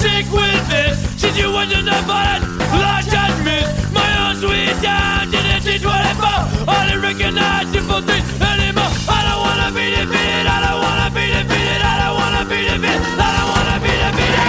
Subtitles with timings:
[0.00, 0.96] Sick with this.
[1.20, 2.44] Situation that violent,
[2.80, 3.68] lost judgment.
[3.92, 8.88] My own sweet time didn't teach I didn't recognize simple things anymore.
[9.04, 13.20] I don't wanna be defeated, I don't wanna be defeated, I don't wanna be defeated,
[13.20, 14.48] I don't wanna be defeated.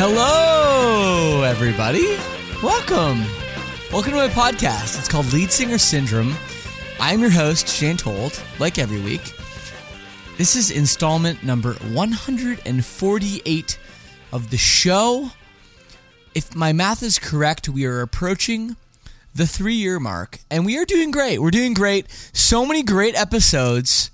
[0.00, 2.16] Hello, everybody.
[2.62, 3.20] Welcome.
[3.92, 4.98] Welcome to my podcast.
[4.98, 6.34] It's called Lead Singer Syndrome.
[6.98, 9.34] I'm your host, Shane Told, like every week.
[10.36, 13.78] This is installment number 148
[14.32, 15.30] of the show.
[16.34, 18.74] If my math is correct, we are approaching
[19.32, 21.40] the three year mark, and we are doing great.
[21.40, 22.10] We're doing great.
[22.32, 24.10] So many great episodes.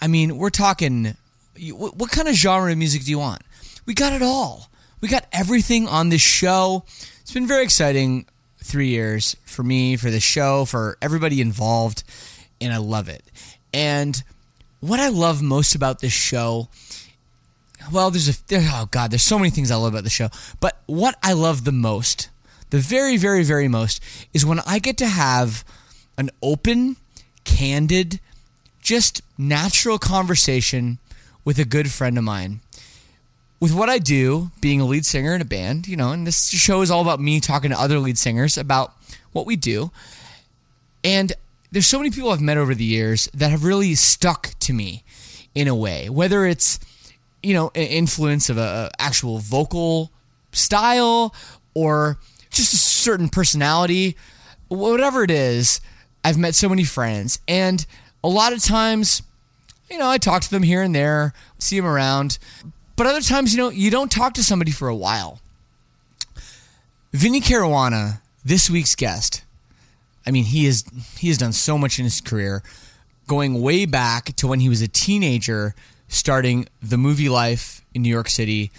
[0.00, 1.16] I mean, we're talking.
[1.70, 3.42] What kind of genre of music do you want?
[3.86, 4.68] We got it all.
[5.00, 6.82] We got everything on this show.
[7.20, 8.26] It's been very exciting
[8.64, 12.02] three years for me, for the show, for everybody involved,
[12.60, 13.22] and I love it.
[13.72, 14.20] And
[14.80, 16.68] what I love most about this show,
[17.92, 20.28] well, there's a there, oh god, there's so many things I love about the show,
[20.60, 22.28] but what I love the most,
[22.70, 25.64] the very, very, very most, is when I get to have
[26.18, 26.96] an open,
[27.44, 28.20] candid,
[28.80, 30.98] just natural conversation
[31.44, 32.60] with a good friend of mine
[33.60, 36.48] with what I do, being a lead singer in a band, you know, and this
[36.48, 38.92] show is all about me talking to other lead singers about
[39.32, 39.90] what we do.
[41.02, 41.32] And
[41.76, 45.04] there's so many people I've met over the years that have really stuck to me
[45.54, 46.80] in a way, whether it's,
[47.42, 50.10] you know, an influence of a, actual vocal
[50.52, 51.34] style
[51.74, 52.16] or
[52.48, 54.16] just a certain personality,
[54.68, 55.82] whatever it is,
[56.24, 57.40] I've met so many friends.
[57.46, 57.84] And
[58.24, 59.20] a lot of times,
[59.90, 62.38] you know, I talk to them here and there, see them around.
[62.96, 65.42] But other times, you know, you don't talk to somebody for a while.
[67.12, 69.42] Vinny Caruana, this week's guest.
[70.26, 70.84] I mean, he is
[71.18, 72.62] he has done so much in his career,
[73.26, 75.74] going way back to when he was a teenager,
[76.08, 78.70] starting the Movielife in New York City,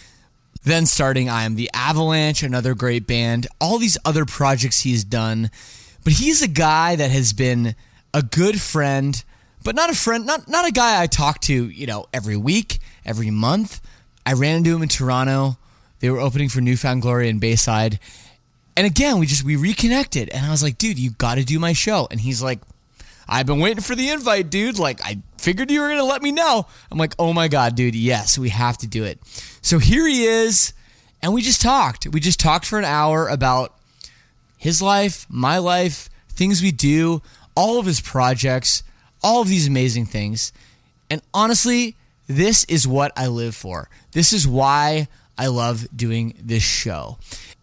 [0.64, 5.50] then starting I Am the Avalanche, another great band, all these other projects he's done.
[6.04, 7.76] But he's a guy that has been
[8.14, 9.24] a good friend,
[9.64, 12.80] but not a friend, not not a guy I talk to, you know, every week,
[13.06, 13.82] every month.
[14.26, 15.58] I ran into him in Toronto.
[16.00, 18.00] They were opening for New Found Glory in Bayside.
[18.78, 21.74] And again, we just we reconnected and I was like, dude, you gotta do my
[21.74, 22.08] show.
[22.12, 22.60] And he's like,
[23.28, 24.78] I've been waiting for the invite, dude.
[24.78, 26.68] Like, I figured you were to let me know.
[26.92, 29.20] I'm like, oh my God, dude, yes, we have to do it.
[29.62, 30.74] So here he is.
[31.24, 32.08] And we just talked.
[32.08, 33.74] We just talked for an hour about
[34.58, 37.24] his life, my life, things we do,
[37.56, 38.84] all of his projects,
[39.24, 40.54] all of these amazing things.
[41.10, 41.96] And honestly,
[42.28, 43.90] this is what I live for.
[44.12, 45.08] This is why
[45.38, 47.18] I love doing this show.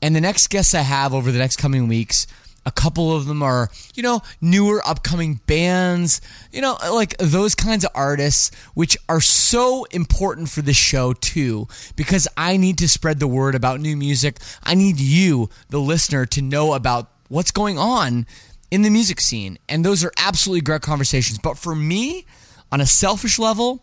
[0.05, 2.27] And the next guests I have over the next coming weeks,
[2.67, 6.21] a couple of them are, you know, newer upcoming bands,
[6.53, 11.69] you know, like those kinds of artists, which are so important for this show too,
[11.97, 14.41] because I need to spread the word about new music.
[14.62, 18.27] I need you, the listener, to know about what's going on
[18.71, 19.59] in the music scene.
[19.71, 21.39] And those are absolutely great conversations.
[21.39, 22.27] But for me,
[22.71, 23.83] on a selfish level,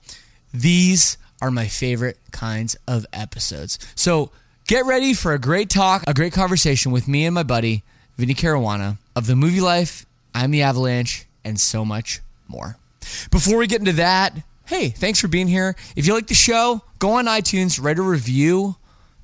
[0.54, 3.80] these are my favorite kinds of episodes.
[3.96, 4.30] So
[4.68, 7.84] get ready for a great talk, a great conversation with me and my buddy,
[8.18, 12.78] Vinny Caruana, of the Movielife, I'm the Avalanche, and so much more.
[13.32, 15.76] Before we get into that, hey, thanks for being here.
[15.96, 18.76] If you like the show, go on iTunes, write a review,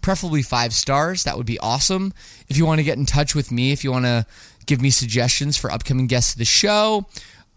[0.02, 1.24] preferably five stars.
[1.24, 2.14] That would be awesome.
[2.50, 4.26] If you want to get in touch with me, if you want to
[4.66, 7.06] give me suggestions for upcoming guests of the show,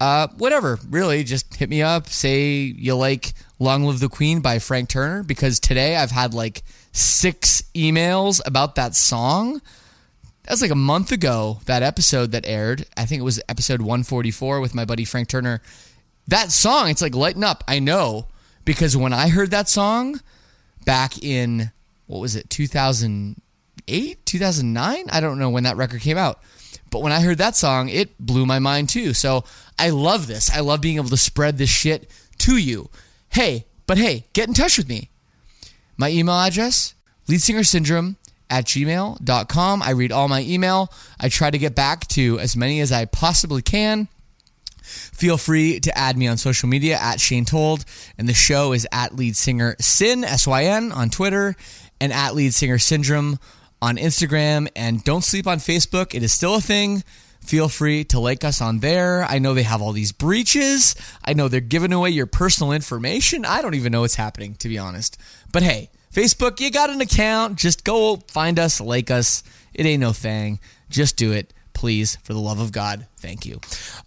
[0.01, 2.09] uh, whatever, really, just hit me up.
[2.09, 6.63] Say you like Long Live the Queen by Frank Turner, because today I've had like
[6.93, 9.61] six emails about that song.
[10.45, 12.87] That was like a month ago, that episode that aired.
[12.97, 15.63] I think it was episode 144 with my buddy Frank Turner.
[16.29, 17.63] That song, it's like lighten up.
[17.69, 18.27] I know
[18.65, 20.21] because when I heard that song
[20.85, 21.71] back in,
[22.07, 25.05] what was it, 2008, 2009?
[25.11, 26.41] I don't know when that record came out.
[26.91, 29.15] But when I heard that song, it blew my mind too.
[29.15, 29.45] So
[29.79, 30.51] I love this.
[30.51, 32.91] I love being able to spread this shit to you.
[33.29, 35.11] Hey, but hey, get in touch with me.
[36.01, 36.95] My email address,
[37.29, 38.17] leadsingersyndrome
[38.49, 39.83] at gmail.com.
[39.83, 40.91] I read all my email.
[41.21, 44.09] I try to get back to as many as I possibly can.
[44.81, 47.85] Feel free to add me on social media at Shane Told,
[48.17, 51.55] and the show is at Lead Singer Sin S Y N on Twitter,
[52.01, 53.39] and at Lead Singer Syndrome
[53.83, 54.69] on Instagram.
[54.75, 57.05] And don't sleep on Facebook; it is still a thing.
[57.51, 59.25] Feel free to like us on there.
[59.25, 60.95] I know they have all these breaches.
[61.25, 63.45] I know they're giving away your personal information.
[63.45, 65.19] I don't even know what's happening, to be honest.
[65.53, 67.59] But hey, Facebook, you got an account.
[67.59, 69.43] Just go find us, like us.
[69.75, 70.61] It ain't no thing.
[70.91, 73.09] Just do it please, for the love of God.
[73.17, 73.59] Thank you.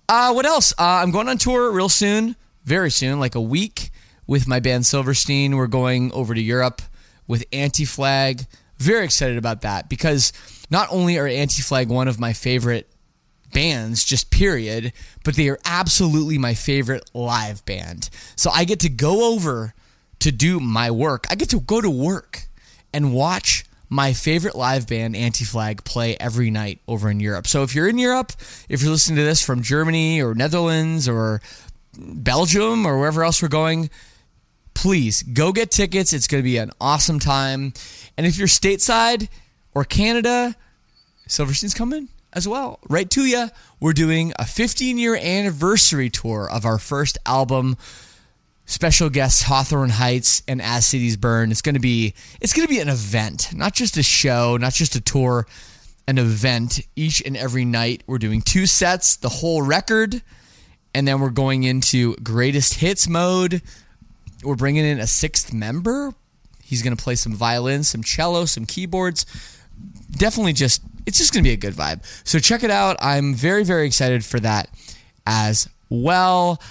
[0.07, 0.71] Uh, what else?
[0.79, 3.89] Uh, I'm going on tour real soon, very soon, like a week
[4.25, 5.57] with my band Silverstein.
[5.57, 6.81] We're going over to Europe
[7.27, 8.45] with Anti Flag.
[8.77, 10.31] Very excited about that because
[10.71, 12.89] not only are Anti Flag one of my favorite
[13.53, 18.09] bands, just period, but they are absolutely my favorite live band.
[18.35, 19.73] So I get to go over
[20.19, 21.25] to do my work.
[21.29, 22.47] I get to go to work
[22.93, 27.45] and watch my favorite live band, Anti Flag, play every night over in Europe.
[27.45, 28.31] So if you're in Europe,
[28.69, 31.41] if you're listening to this from Germany or Netherlands or
[31.97, 33.89] Belgium or wherever else we're going,
[34.73, 36.13] please go get tickets.
[36.13, 37.73] It's going to be an awesome time.
[38.17, 39.29] And if you're stateside
[39.75, 40.55] or Canada,
[41.27, 42.79] Silverstein's coming as well.
[42.89, 43.47] Right to you.
[43.79, 47.77] We're doing a 15 year anniversary tour of our first album
[48.65, 51.51] special guests Hawthorne Heights and As Cities Burn.
[51.51, 55.01] It's to be it's to be an event, not just a show, not just a
[55.01, 55.45] tour,
[56.07, 58.03] an event each and every night.
[58.07, 60.21] We're doing two sets, the whole record,
[60.93, 63.61] and then we're going into greatest hits mode.
[64.43, 66.13] We're bringing in a sixth member.
[66.63, 69.25] He's to play some violin, some cello, some keyboards.
[70.11, 72.03] Definitely just it's just going to be a good vibe.
[72.23, 72.97] So check it out.
[72.99, 74.69] I'm very very excited for that
[75.25, 76.61] as well.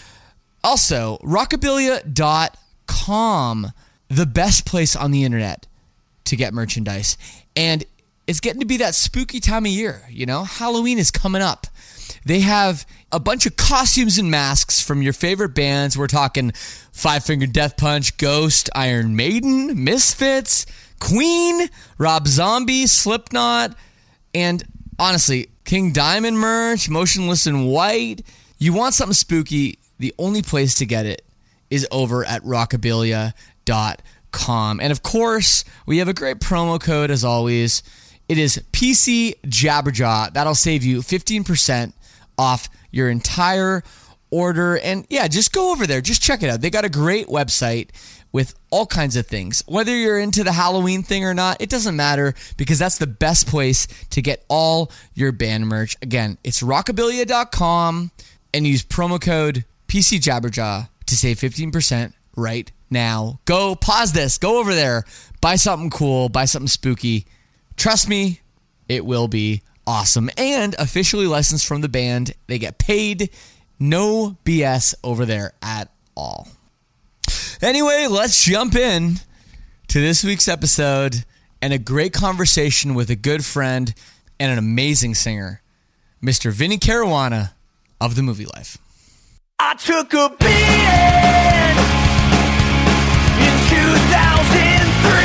[0.65, 3.73] Also, rockabilia.com,
[4.09, 5.67] the best place on the internet
[6.25, 7.19] to get merchandise.
[7.57, 7.85] And
[8.27, 10.45] it's getting to be that spooky time of year, you know?
[10.45, 11.67] Halloween is coming up.
[12.25, 15.99] They have a bunch of costumes and masks from your favorite bands.
[15.99, 16.53] We're talking
[16.93, 20.67] Five Finger Death Punch, Ghost, Iron Maiden, Misfits,
[21.01, 21.69] Queen,
[21.99, 23.75] Rob Zombie, Slipknot,
[24.35, 24.63] and
[24.99, 28.23] honestly, King Diamond merch, Motionless in White.
[28.59, 31.23] You want something spooky, the only place to get it
[31.71, 34.81] is over at rockabilia.com.
[34.81, 37.83] And of course, we have a great promo code as always.
[38.29, 40.33] It is PC Jabberjaw.
[40.33, 41.93] That'll save you 15%
[42.39, 43.83] off your entire
[44.31, 44.79] order.
[44.79, 46.01] And yeah, just go over there.
[46.01, 46.61] Just check it out.
[46.61, 47.91] They got a great website
[48.33, 49.63] with all kinds of things.
[49.67, 53.47] Whether you're into the Halloween thing or not, it doesn't matter because that's the best
[53.47, 55.97] place to get all your band merch.
[56.03, 58.11] Again, it's rockabilia.com
[58.55, 63.41] and use promo code PC Jabberjaw to save 15% right now.
[63.45, 65.05] Go pause this, go over there,
[65.41, 67.27] buy something cool, buy something spooky.
[67.77, 68.41] Trust me,
[68.89, 70.31] it will be awesome.
[70.37, 73.31] And officially licensed from the band, they get paid.
[73.79, 76.49] No BS over there at all.
[77.63, 79.19] Anyway, let's jump in
[79.87, 81.25] to this week's episode
[81.61, 83.95] and a great conversation with a good friend
[84.41, 85.63] and an amazing singer,
[86.21, 86.51] Mr.
[86.51, 87.53] Vinny Caruana
[88.01, 88.79] of the Movielife.
[89.61, 91.79] I took a beating
[93.39, 95.23] in 2003.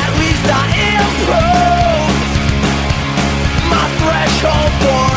[0.00, 0.64] At least I
[0.96, 2.24] improved
[3.68, 5.09] my threshold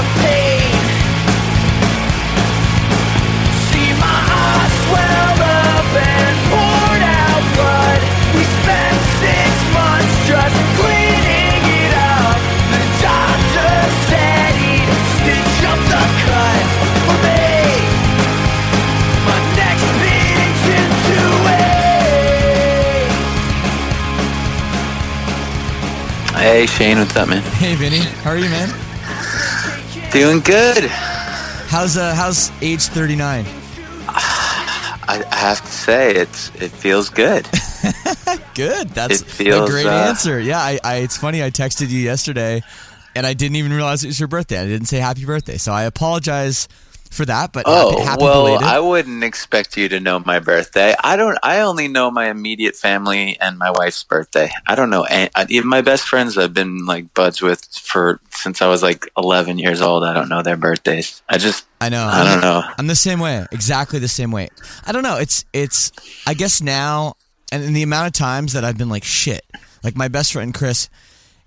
[26.44, 27.42] Hey Shane, what's up, man?
[27.42, 28.00] Hey, Vinny.
[28.00, 28.68] How are you, man?
[30.12, 30.84] Doing good.
[31.70, 33.46] How's uh how's age 39?
[34.10, 37.48] I, I have to say, it's it feels good.
[38.56, 38.90] Good.
[38.90, 40.38] That's feels, a great uh, answer.
[40.38, 42.62] Yeah, I, I it's funny I texted you yesterday
[43.16, 44.60] and I didn't even realize it was your birthday.
[44.60, 45.56] I didn't say happy birthday.
[45.56, 46.68] So I apologize
[47.14, 48.68] for that, but Oh happy, happy well, belated.
[48.68, 50.96] I wouldn't expect you to know my birthday.
[51.04, 51.38] I don't.
[51.44, 54.52] I only know my immediate family and my wife's birthday.
[54.68, 55.06] I don't know.
[55.06, 58.82] an- I- Even my best friends I've been like buds with for since I was
[58.84, 60.04] like 11 years old.
[60.04, 61.22] I don't know their birthdays.
[61.30, 62.04] I just I know.
[62.06, 62.64] I don't know.
[62.78, 63.46] I'm the same way.
[63.52, 64.50] Exactly the same way.
[64.86, 65.18] I don't know.
[65.18, 65.92] It's it's
[66.28, 67.16] I guess now
[67.52, 69.46] and in the amount of times that I've been like shit.
[69.84, 70.90] Like my best friend Chris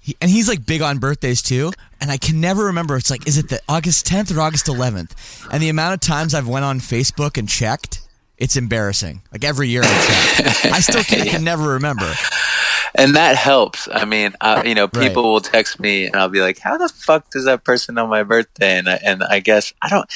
[0.06, 2.96] he, and he's like big on birthdays too, and I can never remember.
[2.96, 5.48] It's like, is it the August 10th or August 11th?
[5.50, 8.00] And the amount of times I've went on Facebook and checked,
[8.38, 9.22] it's embarrassing.
[9.32, 12.10] Like every year I check, I still can, I can never remember.
[12.94, 13.88] and that helps.
[13.92, 15.08] I mean, uh, you know, Right.
[15.08, 18.06] people will text me, and I'll be like, "How the fuck does that person know
[18.06, 20.08] my birthday?" And I, and I guess I don't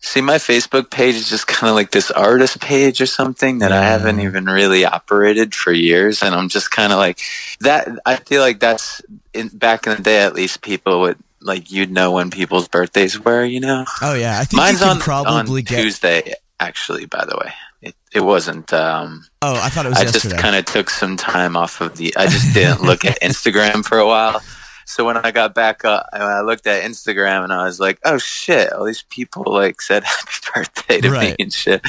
[0.00, 3.70] see my Facebook page is just kind of like this artist page or something that
[3.72, 7.20] I haven't even really operated for years, and I'm just kind of like
[7.60, 7.88] that.
[8.06, 9.02] I feel like that's
[9.34, 13.18] in, back in the day, at least people would like you'd know when people's birthdays
[13.22, 13.84] were, you know.
[14.02, 15.82] Oh yeah, I think Mine's on probably on get.
[15.82, 17.06] Tuesday, actually.
[17.06, 17.52] By the way,
[17.82, 18.72] it it wasn't.
[18.72, 20.30] um Oh, I thought it was I yesterday.
[20.30, 22.14] just kind of took some time off of the.
[22.16, 24.42] I just didn't look at Instagram for a while.
[24.90, 28.00] So when I got back up, when I looked at Instagram and I was like,
[28.04, 28.72] "Oh shit!
[28.72, 31.30] All these people like said happy birthday to Right.
[31.38, 31.80] me and shit."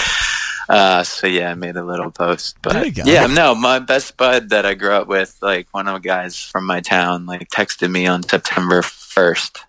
[0.70, 2.58] Uh, so yeah, I made a little post.
[2.62, 3.04] But There you go.
[3.06, 6.38] yeah, no, my best bud that I grew up with, like one of the guys
[6.40, 9.66] from my town, like texted me on September first.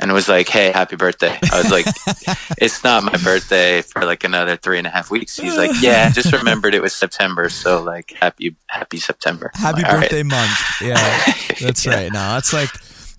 [0.00, 1.86] And was like, "Hey, happy birthday!" I was like,
[2.58, 6.08] "It's not my birthday for like another three and a half weeks." He's like, "Yeah,
[6.10, 10.22] just remembered it was September, so like, happy happy September." Happy like, "All right." birthday
[10.22, 10.80] month.
[10.80, 10.94] Yeah,
[11.60, 11.94] that's Yeah.
[11.94, 12.12] right.
[12.12, 12.70] No, that's like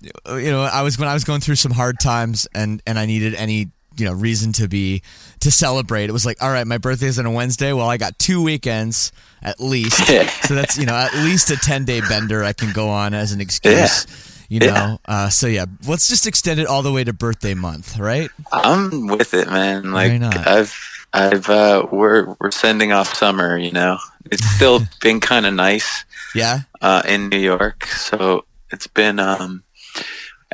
[0.02, 3.04] you know, I was when I was going through some hard times and and I
[3.04, 5.02] needed any you know reason to be
[5.40, 6.04] to celebrate.
[6.08, 7.74] It was like, all right, my birthday's on a Wednesday.
[7.74, 9.98] Well, I got two weekends at least,
[10.48, 13.32] so that's you know at least a ten day bender I can go on as
[13.32, 14.06] an excuse.
[14.50, 14.96] You know, Yeah.
[15.06, 18.28] uh, so yeah, let's just extend it all the way to birthday month, right?
[18.52, 19.92] I'm with it, man.
[19.92, 20.20] Like?
[20.20, 20.76] I've
[21.12, 23.98] I've uh we're we're sending off summer, you know.
[24.30, 26.04] It's still been kind of nice
[26.34, 27.86] Yeah, uh in New York.
[27.86, 29.62] So it's been um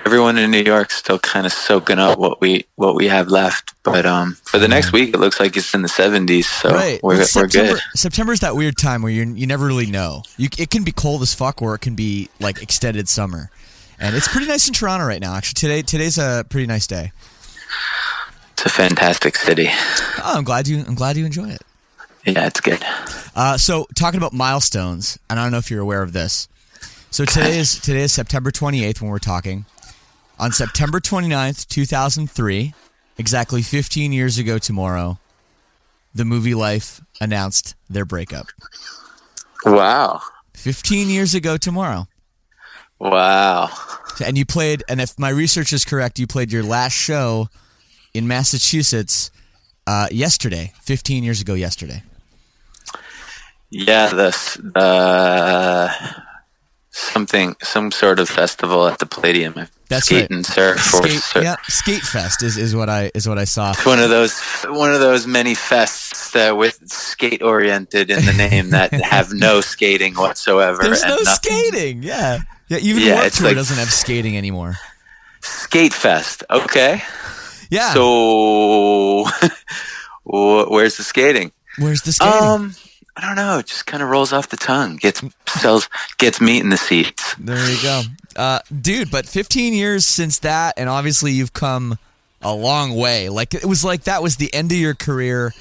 [0.04, 3.72] everyone in New York's still kind of soaking up what we what we have left.
[3.82, 7.00] But um for the next week it looks like it's in the 70s, so right.
[7.02, 7.82] we're Well, we're September, good.
[7.94, 10.22] September's that weird time where you you never really know.
[10.36, 13.50] You, it can be cold as fuck, or it can be like extended summer,
[13.98, 15.34] and it's pretty nice in Toronto right now.
[15.34, 17.12] Actually, today today's a pretty nice day.
[18.52, 19.68] It's a fantastic city.
[19.70, 21.62] Oh, I'm glad you I'm glad you enjoy it.
[22.24, 22.82] Yeah, it's good.
[23.36, 26.48] Uh, so talking about milestones, and I don't know if you're aware of this.
[27.10, 29.64] So today is today is September 28th when we're talking.
[30.38, 32.74] On September 29th, 2003,
[33.16, 35.18] exactly 15 years ago tomorrow,
[36.14, 38.48] the Movielife announced their breakup.
[39.64, 40.20] Wow.
[40.54, 42.06] 15 years ago tomorrow.
[42.98, 43.70] Wow.
[44.24, 47.48] And you played, and if my research is correct, you played your last show
[48.14, 49.30] in Massachusetts
[49.86, 52.02] uh, yesterday, 15 years ago yesterday.
[53.68, 54.30] Yeah, the
[54.74, 55.92] the
[56.90, 59.54] something some sort of festival at the Palladium.
[59.88, 60.30] That's Skate right.
[60.30, 61.44] and surf Skate, surf.
[61.44, 63.72] yeah, Skate Fest is, is what I is what I saw.
[63.72, 68.32] It's one of those one of those many fests that with skate oriented in the
[68.32, 70.82] name that have no skating whatsoever.
[70.82, 71.52] There's no nothing.
[71.52, 72.02] skating.
[72.02, 72.38] Yeah,
[72.68, 72.78] yeah.
[72.78, 74.76] Even Yeah, Warped Tour like- doesn't have skating anymore.
[75.40, 76.42] Skate fest.
[76.50, 77.02] Okay.
[77.70, 77.92] Yeah.
[77.94, 79.25] So
[80.25, 81.52] where's the skating?
[81.78, 82.42] where's the skating?
[82.42, 82.75] Um
[83.18, 83.58] I don't know.
[83.58, 84.96] It just kind of rolls off the tongue.
[84.96, 87.35] Gets sells gets meat in the seats.
[87.38, 88.02] there you go,
[88.37, 89.11] uh, dude.
[89.11, 91.99] But 15 years since that, and obviously you've come
[92.42, 93.30] a long way.
[93.30, 95.54] Like it was like that was the end of your career,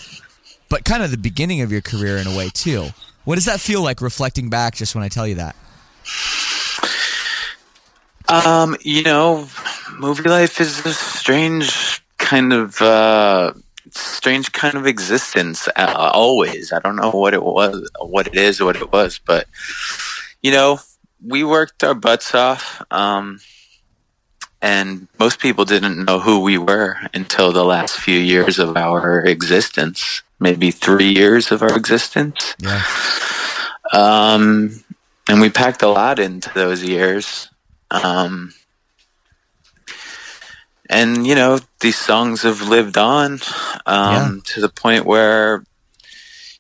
[0.68, 2.90] but kind of the beginning of your career in a way too.
[3.24, 4.76] What does that feel like reflecting back?
[4.76, 5.56] Just when I tell you that.
[8.28, 9.48] Um, you know,
[10.00, 13.54] Movielife is a strange kind of uh
[13.92, 16.74] strange kind of existence uh, always.
[16.74, 19.48] I don't know what it was, what it is, what it was, but
[20.42, 20.80] you know,
[21.26, 23.40] we worked our butts off um
[24.62, 29.24] and most people didn't know who we were until the last few years of our
[29.24, 32.56] existence, maybe 3 years of our existence.
[32.60, 32.84] Yeah.
[33.94, 34.84] Um,
[35.30, 37.50] and we packed a lot into those years.
[37.92, 38.54] Um,
[40.90, 43.40] and you know, these songs have lived on
[43.86, 45.64] um, to the point where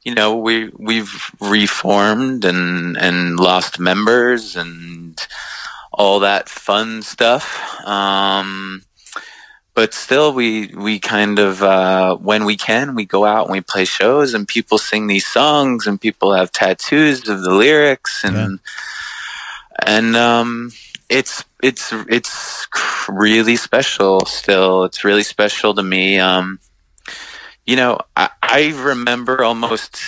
[0.04, 5.20] you know we we've reformed and and lost members and
[5.92, 7.80] all that fun stuff.
[7.86, 8.84] Um,
[9.74, 13.62] but still, we we kind of uh, when we can, we go out and we
[13.62, 18.60] play shows, and people sing these songs, and people have tattoos of the lyrics, and
[19.86, 20.72] and um,
[21.10, 22.68] it's it's it's
[23.10, 24.22] really special.
[24.26, 26.20] Still, it's really special to me.
[26.20, 26.60] Um,
[27.66, 30.00] you know, I, I remember almost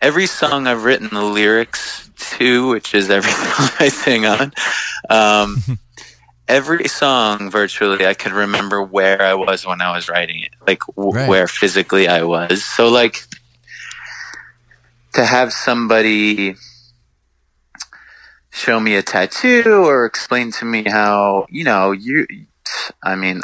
[0.00, 4.52] every song I've written the lyrics to, which is every song I sing on.
[5.10, 5.62] Um,
[6.48, 10.80] every song virtually I could remember where I was when I was writing it, like
[10.96, 11.28] w- Right.
[11.28, 12.64] where physically I was.
[12.64, 13.24] So like
[15.14, 16.54] to have somebody
[18.58, 22.26] show me a tattoo or explain to me how, you know, you
[23.02, 23.42] I mean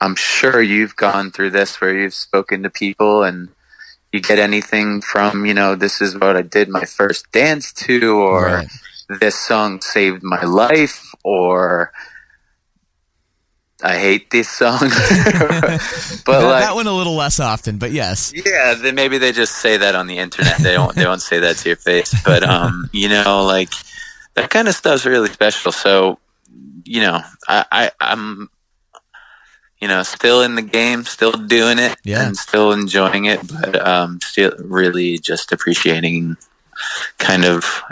[0.00, 3.48] I'm sure you've gone through this where you've spoken to people and
[4.12, 8.16] you get anything from, you know, this is what I did my first dance to
[8.18, 8.68] or Right.
[9.20, 11.92] this song saved my life or
[13.82, 14.78] I hate this song.
[14.80, 15.78] but that,
[16.26, 18.32] like that one a little less often, but yes.
[18.34, 20.58] yeah, then maybe they just say that on the internet.
[20.58, 22.14] They don't they don't say that to your face.
[22.24, 23.70] But um, you know, like
[24.34, 25.70] that kind of stuff's really special.
[25.70, 26.18] So,
[26.84, 28.50] you know, I, I I'm
[29.80, 32.26] you know, still in the game, still doing it Yeah.
[32.26, 36.36] and still enjoying it, but um still really just appreciating
[37.18, 37.82] kind of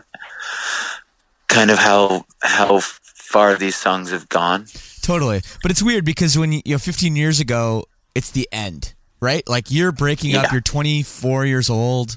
[1.49, 4.67] kind of how how far these songs have gone.
[5.07, 5.41] Totally.
[5.63, 7.85] But it's weird because when you, you know 15 years ago,
[8.15, 9.47] it's the end, right?
[9.49, 12.17] Like you're breaking up, you're 24 years old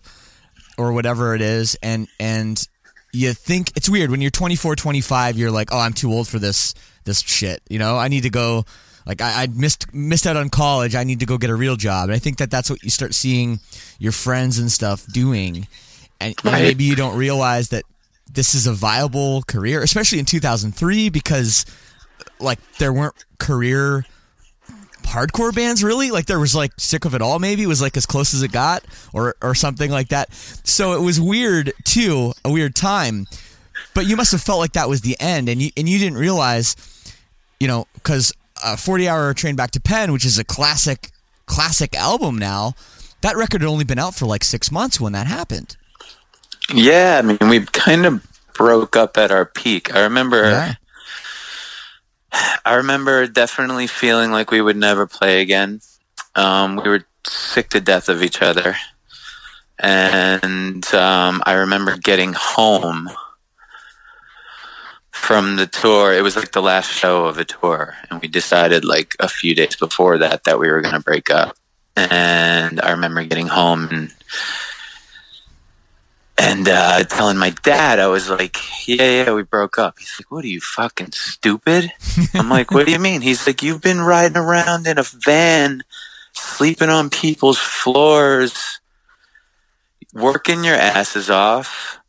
[0.77, 2.67] or whatever it is and and
[3.11, 6.39] you think it's weird when you're 24, 25, you're like, "Oh, I'm too old for
[6.39, 6.73] this
[7.05, 8.65] this shit." You know, I need to go
[9.05, 10.95] like I, I missed missed out on college.
[10.95, 12.09] I need to go get a real job.
[12.09, 13.59] And I think that that's what you start seeing
[13.99, 15.67] your friends and stuff doing.
[16.21, 16.61] And, and Right.
[16.63, 17.83] maybe you don't realize that
[18.31, 21.65] this is a viable career, especially in 2003 because
[22.39, 24.05] like there weren't career
[25.09, 26.11] hardcore bands really?
[26.11, 27.63] Like there was like sick of it all maybe?
[27.63, 30.31] It was like as close as it got or or something like that.
[30.33, 33.27] So it was weird too a weird time.
[33.93, 36.17] But you must have felt like that was the end and you and you didn't
[36.17, 36.75] realize
[37.59, 38.31] you know because
[38.63, 41.11] a 40 hour train back to penn which is a classic
[41.45, 42.75] classic album now
[43.21, 45.75] that record had only been out for like six months when that happened.
[46.73, 49.93] Yeah, I mean, we kind of broke up at our peak.
[49.93, 50.75] I remember yeah
[52.31, 55.81] I remember definitely feeling like we would never play again.
[56.35, 58.75] Um, we were sick to death of each other.
[59.79, 63.09] And um, I remember getting home
[65.11, 66.13] from the tour.
[66.13, 67.95] It was like the last show of the tour.
[68.09, 71.29] And we decided, like, a few days before that, that we were going to break
[71.29, 71.55] up.
[71.95, 74.13] And I remember getting home and
[76.39, 80.31] and uh, telling my dad, I was like, "Yeah, yeah, we broke up." He's like,
[80.31, 81.91] "What are you fucking stupid?"
[82.33, 85.83] I'm like, "What do you mean?" He's like, "You've been riding around in a van,
[86.33, 88.79] sleeping on people's floors,
[90.13, 91.99] working your asses off,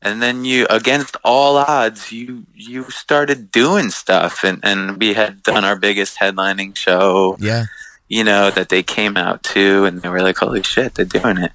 [0.00, 5.42] and then you, against all odds, you you started doing stuff, and and we had
[5.42, 7.66] done our biggest headlining show." yeah
[8.06, 11.38] you know, that they came out to and they were like, holy shit, they're doing
[11.38, 11.52] it.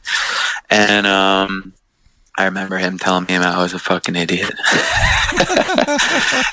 [0.69, 1.73] And, um,
[2.39, 4.49] I remember him telling me I was a fucking idiot.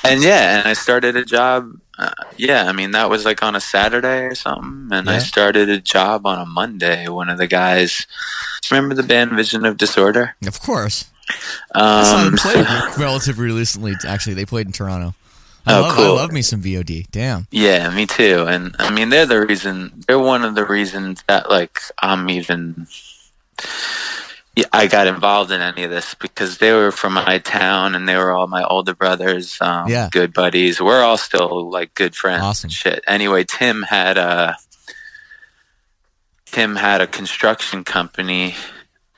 [0.03, 1.71] and yeah, and I started a job.
[1.97, 4.89] Uh, yeah, I mean, that was like on a Saturday or something.
[4.95, 7.07] And I started a job on a Monday.
[7.07, 8.05] One of the guys,
[8.69, 10.35] remember the band Vision of Disorder?
[10.45, 11.05] of course
[11.73, 12.63] I saw them Um, play
[12.95, 13.95] so- relatively recently.
[14.07, 15.15] Actually, they played in Toronto.
[15.65, 17.07] I, Oh, love, I love me some VOD.
[17.11, 17.47] Damn.
[17.51, 18.45] Yeah, me too.
[18.47, 20.03] And I mean, they're the reason.
[20.07, 22.87] They're one of the reasons that like I'm even.
[24.57, 28.09] Yeah, I got involved in any of this because they were from my town and
[28.09, 30.09] they were all my older brothers, um, Yeah.
[30.11, 30.81] good buddies.
[30.81, 32.41] We're all still like good friends.
[32.41, 32.71] Awesome.
[32.71, 33.03] Shit.
[33.05, 34.57] Anyway, Tim had a
[36.47, 38.55] Tim had a construction company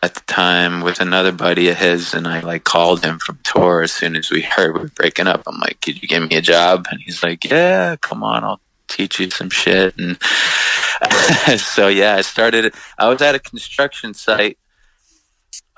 [0.03, 3.81] at the time with another buddy of his, and I like called him from tour
[3.81, 5.43] as soon as we heard we were breaking up.
[5.47, 8.59] I'm like, "Could you give me a job?" And he's like, "Yeah, come on, I'll
[8.89, 10.17] teach you some shit." And
[11.61, 12.73] so yeah, I started.
[12.97, 14.57] I was at a construction site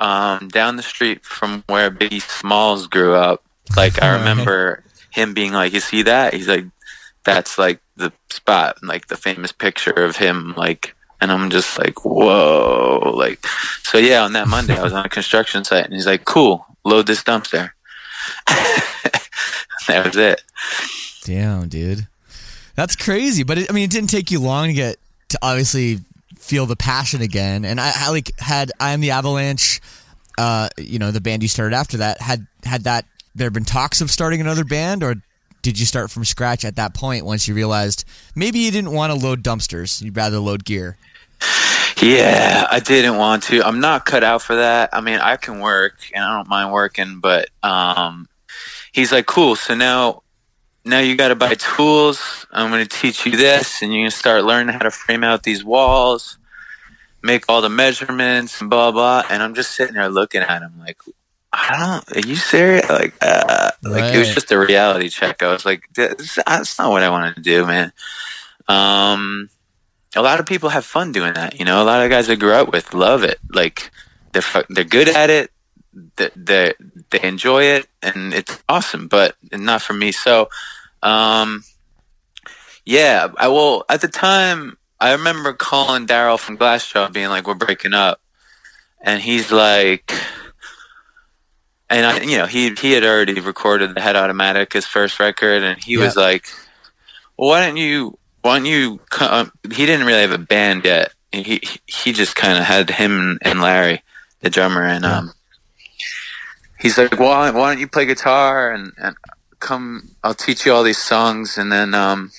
[0.01, 3.43] um, down the street from where Biggie Smalls grew up.
[3.77, 6.65] Like I remember him being like, "You see that?" He's like,
[7.23, 12.03] "That's like the spot, like the famous picture of him." Like, and I'm just like,
[12.03, 13.45] "Whoa!" Like,
[13.83, 14.23] so yeah.
[14.23, 17.23] On that Monday, I was on a construction site, and he's like, "Cool, load this
[17.23, 17.71] dumpster."
[18.47, 20.41] that was it.
[21.23, 22.07] Damn, dude.
[22.75, 23.43] That's crazy.
[23.43, 24.97] But it, I mean, it didn't take you long to get
[25.29, 25.99] to obviously
[26.41, 27.63] feel the passion again.
[27.63, 29.79] And I, I like had I am the Avalanche.
[30.37, 33.05] Uh, you know, the band you started after that had had that.
[33.33, 35.15] There been talks of starting another band, or
[35.61, 38.03] did you start from scratch at that point once you realized
[38.35, 40.97] maybe you didn't want to load dumpsters, you'd rather load gear?
[42.01, 43.63] Yeah, I didn't want to.
[43.63, 44.89] I'm not cut out for that.
[44.91, 48.27] I mean, I can work and I don't mind working, but um,
[48.91, 49.55] he's like, cool.
[49.55, 50.23] So now,
[50.85, 52.45] now you got to buy tools.
[52.51, 55.23] I'm going to teach you this, and you're going to start learning how to frame
[55.23, 56.37] out these walls,
[57.21, 59.23] make all the measurements, and blah blah.
[59.29, 60.97] And I'm just sitting there looking at him like,
[61.53, 62.17] I don't.
[62.17, 62.89] Are you serious?
[62.89, 65.43] Like, uh, like it was just a reality check.
[65.43, 67.91] I was like, this, that's not what I want to do, man.
[68.67, 69.49] Um,
[70.15, 71.59] a lot of people have fun doing that.
[71.59, 73.39] You know, a lot of guys I grew up with love it.
[73.49, 73.91] Like,
[74.31, 75.51] they're they're good at it.
[76.15, 76.73] They they
[77.09, 79.07] they enjoy it, and it's awesome.
[79.07, 80.11] But not for me.
[80.11, 80.49] So,
[81.03, 81.63] um,
[82.85, 83.27] yeah.
[83.37, 83.85] I will.
[83.89, 88.21] At the time, I remember calling Daryl from Glassjaw, being like, "We're breaking up,"
[89.01, 90.13] and he's like
[91.91, 95.61] and I, you know, he he had already recorded the Head Automatica, his first record,
[95.61, 96.47] and he was like,
[97.37, 98.17] "Well, why don't you?
[98.41, 99.51] Why don't you?" Come?
[99.63, 101.13] He didn't really have a band yet.
[101.33, 104.03] He he just kind of had him and Larry,
[104.39, 105.33] the drummer, and um,
[106.81, 109.15] he's like, why, why don't you play guitar and and
[109.59, 110.15] come?
[110.23, 112.31] I'll teach you all these songs, and then um,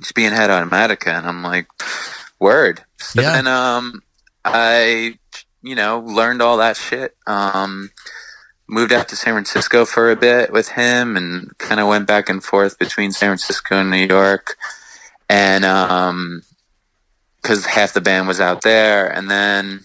[0.00, 1.66] just be in Head Automatica." And I'm like,
[2.38, 3.32] "Word." So Yeah.
[3.32, 4.02] then um,
[4.44, 5.18] I
[5.62, 7.16] you know learned all that shit.
[7.26, 7.90] Um,
[8.68, 12.28] moved out to San Francisco for a bit with him and kind of went back
[12.28, 14.56] and forth between San Francisco and New York.
[15.28, 16.42] And, um,
[17.42, 19.06] cause half the band was out there.
[19.06, 19.80] And then,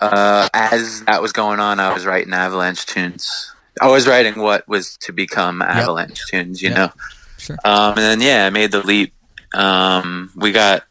[0.00, 3.52] uh, as that was going on, I was writing Avalanche tunes.
[3.80, 6.76] I was writing what was to become Avalanche tunes, you Yep.
[6.78, 6.92] know?
[7.38, 7.56] Sure.
[7.64, 9.12] Um, and then, yeah, I made the leap.
[9.54, 10.84] Um, we got,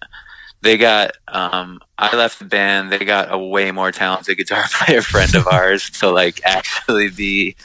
[0.61, 2.91] they got, um, I left the band.
[2.91, 7.55] They got a way more talented guitar player friend of ours to like actually be,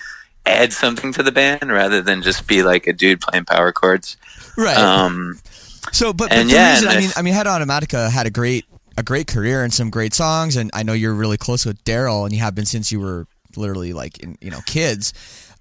[0.47, 4.17] add something to the band rather than just be like a dude playing power chords.
[4.57, 4.77] Right.
[4.77, 5.39] Um,
[5.93, 8.31] So, but, but And the yeah, reason, I- mean, I mean, Head Automatica had a
[8.31, 8.65] great,
[8.99, 12.25] a great career and some great songs, and I know you're really close with Daryl,
[12.25, 15.15] and you have been since you were literally like, in, you know, kids.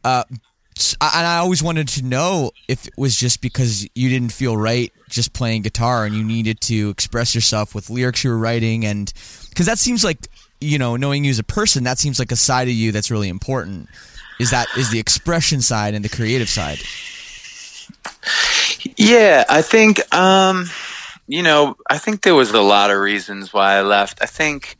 [0.03, 4.57] Uh, and I always wanted to know if it was just because you didn't feel
[4.57, 8.85] right just playing guitar, and you needed to express yourself with lyrics you were writing,
[8.85, 9.13] and
[9.49, 10.27] because that seems like,
[10.59, 13.11] you know, knowing you as a person, that seems like a side of you that's
[13.11, 13.87] really important.
[14.39, 16.79] Is that is the expression side and the creative side?
[18.97, 20.65] Yeah, I think um,
[21.27, 24.19] you know, I think there was a lot of reasons why I left.
[24.21, 24.77] I think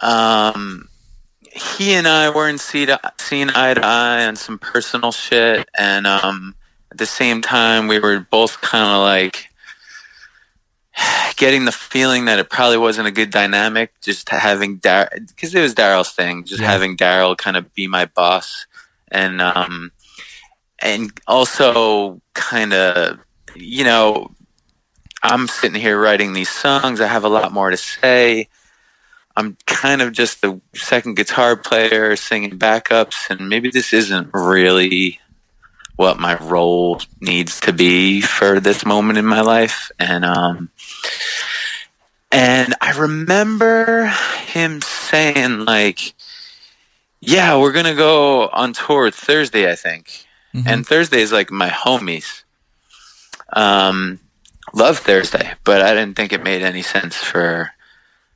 [0.00, 0.88] um,
[1.52, 6.54] he and I weren't seeing eye to eye on some personal shit, and um,
[6.92, 9.48] at the same time, we were both kind of like
[11.36, 13.92] getting the feeling that it probably wasn't a good dynamic.
[14.00, 16.70] Just having Dar because it was Daryl's thing, just Yeah.
[16.70, 18.66] having Daryl kind of be my boss,
[19.10, 19.92] and um,
[20.80, 23.18] and also kind of
[23.54, 24.30] you know
[25.26, 27.00] i'm sitting here writing these songs.
[27.00, 28.48] I have a lot more to say.
[29.36, 35.20] I'm kind of just the second guitar player singing backups and maybe this isn't really
[35.96, 39.90] what my role needs to be for this moment in my life.
[39.98, 40.70] And um
[42.32, 44.06] and i remember
[44.46, 46.12] him saying like
[47.20, 50.26] yeah we're gonna go on tour thursday i think.
[50.66, 52.42] And Thursday is like my homies.
[53.52, 54.20] Um,
[54.76, 57.70] love Thursday, but I didn't think it made any sense for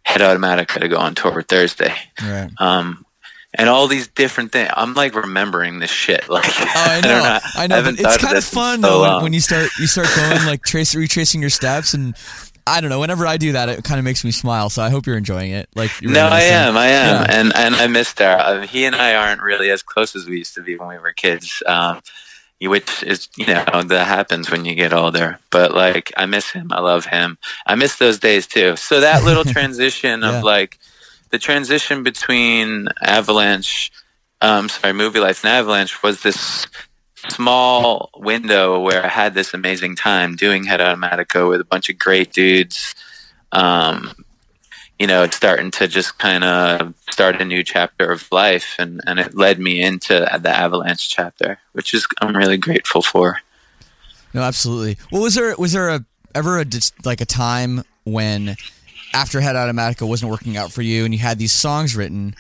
[0.03, 1.95] Head Automatica to go on tour Thursday.
[2.21, 2.51] Right.
[2.59, 3.05] Um,
[3.57, 4.71] and all these different things.
[4.77, 6.25] I'm like remembering this shit.
[6.29, 7.83] Like, Oh, I know, don't I know.
[7.83, 10.63] But it's kind of fun so though when, when you start you start going like
[10.65, 12.15] trace retracing your steps, and
[12.67, 13.01] I don't know.
[13.01, 14.71] Whenever I do that, it kind of makes me smile.
[14.71, 15.69] So I hope you're enjoying it.
[15.75, 16.77] Like No, I am.
[16.77, 17.39] I am, Yeah.
[17.41, 18.15] and and I miss.
[18.21, 20.99] Uh, He and I aren't really as close as we used to be when we
[20.99, 21.63] were kids.
[21.67, 22.01] Um,
[22.63, 25.39] which is you know that happens when you get older.
[25.51, 26.71] But like, I miss him.
[26.73, 27.39] I love him.
[27.67, 28.77] I miss those days too.
[28.77, 30.39] So that little transition Yeah.
[30.39, 30.79] of like
[31.31, 33.91] the transition between Avalanche,
[34.41, 36.67] um, sorry, Movielife and Avalanche was this
[37.29, 41.99] small window where I had this amazing time doing Head Automatica with a bunch of
[41.99, 42.95] great dudes.
[43.53, 44.13] Um,
[45.01, 49.01] you know, it's starting to just kind of start a new chapter of life, and,
[49.07, 53.41] and it led me into the Avalanche chapter, which is I'm really grateful for.
[54.35, 54.99] No, absolutely.
[55.11, 56.67] Well, was there was there a ever a
[57.03, 58.57] like a time when
[59.15, 62.35] after Head Automatica wasn't working out for you, and you had these songs written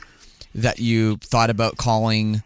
[0.54, 2.42] that you thought about calling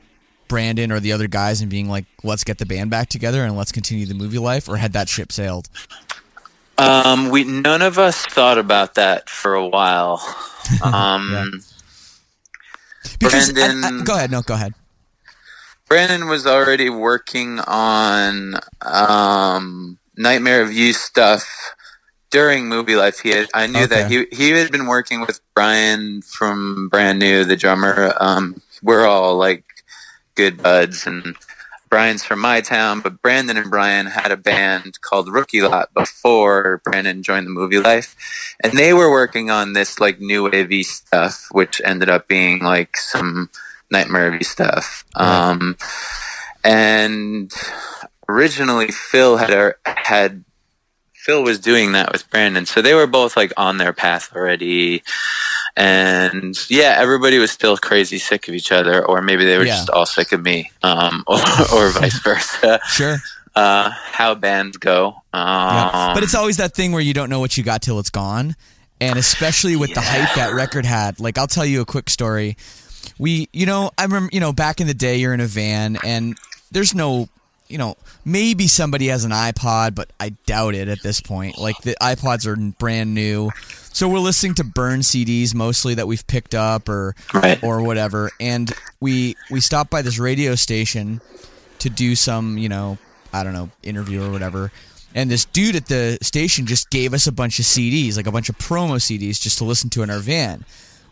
[0.47, 3.57] Brandon or the other guys and being like, "Let's get the band back together and
[3.57, 5.69] let's continue the Movielife," or had that ship sailed?
[6.79, 10.21] Um, we none of us thought about that for a while.
[10.83, 11.61] Um,
[13.21, 14.73] Because I- I- Brandon- go ahead, no, go ahead.
[15.89, 21.45] Brandon was already working on um, Nightmare of You stuff
[22.31, 23.21] during Movielife.
[23.21, 27.45] He had, I knew that he he had been working with Brian from Brand New,
[27.45, 28.15] the drummer.
[28.19, 29.65] Um, we're all like
[30.35, 31.37] good buds, and
[31.95, 32.99] Brian's from my town.
[32.99, 38.17] But Brandon and Brian had a band called Rookie Lot before Brandon joined the Movielife,
[38.65, 42.97] and they were working on this like new wavy stuff, which ended up being like
[42.97, 43.49] some
[43.93, 45.05] Nightmare stuff.
[45.15, 45.77] Um,
[46.65, 47.53] and
[48.29, 50.43] originally Phil had had
[51.13, 55.05] Phil was doing that with Brandon, so they were both like on their path already.
[55.77, 59.75] And yeah, everybody was still crazy sick of each other, or maybe they were Yeah.
[59.77, 61.39] just all sick of me, um, or,
[61.75, 62.81] or vice versa.
[62.89, 63.17] Sure.
[63.57, 65.09] Uh, how bands go.
[65.33, 66.11] Um, Yeah.
[66.15, 68.55] but it's always that thing where you don't know what you got till it's gone.
[69.01, 71.19] And especially with the hype that record had.
[71.21, 72.57] Like, I'll tell you a quick story.
[73.19, 75.99] We, you know, I remember, you know, back in the day, you're in a van
[76.05, 76.37] and
[76.71, 77.29] there's no,
[77.69, 81.59] you know, maybe somebody has an iPod, but I doubt it at this point.
[81.59, 83.51] Like, the iPods are brand new.
[83.95, 87.63] So we're listening to burn CDs mostly that we've picked up or Right.
[87.63, 88.33] or whatever.
[88.41, 91.21] And we we stopped by this radio station
[91.79, 92.99] to do some, you know,
[93.33, 94.73] I don't know, interview or whatever.
[95.15, 98.33] And this dude at the station just gave us a bunch of CDs, like a
[98.33, 100.65] bunch of promo CDs, just to listen to in our van.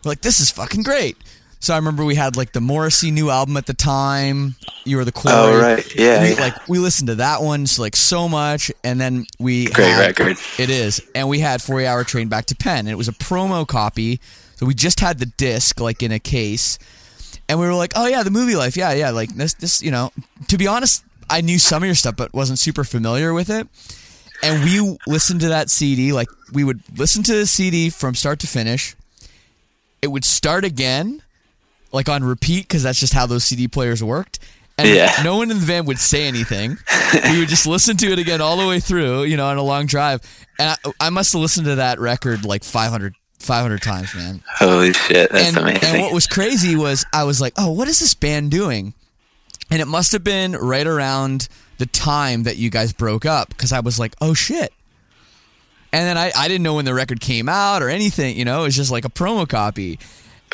[0.03, 1.15] We're like, this is fucking great.
[1.63, 4.55] So I remember we had like the Morrissey new album at the time.
[4.83, 5.37] You were the Quarry.
[5.37, 5.95] Oh, right.
[5.95, 6.41] Yeah, We, yeah.
[6.41, 9.99] Like we listened to that one so, like so much, and then we Great had-
[10.19, 10.37] record.
[10.59, 13.13] It is, and we had 40 Hour Train back to Penn, and it was a
[13.13, 14.19] promo copy.
[14.57, 16.79] So we just had the disc like in a case,
[17.47, 20.11] and we were like, "Oh yeah, the Movielife, yeah, yeah." Like this, this, you know.
[20.49, 23.69] To be honest, I knew some of your stuff, but wasn't super familiar with it.
[24.43, 28.39] And we listened to that CD, like we would listen to the CD from start
[28.41, 28.97] to finish.
[30.01, 31.22] It would start again,
[31.93, 34.39] like on repeat, because that's just how those CD players worked.
[34.77, 35.13] And Yeah.
[35.23, 36.77] no one in the van would say anything.
[37.31, 39.61] we would just listen to it again all the way through, you know, on a
[39.63, 40.19] long drive.
[40.59, 44.91] And I, I must have listened to that record like 500, 500 times, man Holy
[44.93, 45.83] shit, that's and, amazing.
[45.83, 48.95] and what was crazy was I was like, oh, what is this band doing?
[49.69, 53.71] And it must have been right around the time that you guys broke up because
[53.71, 54.73] I was like, oh shit.
[55.91, 58.61] And then I, I didn't know when the record came out or anything, you know,
[58.61, 59.99] it was just like a promo copy.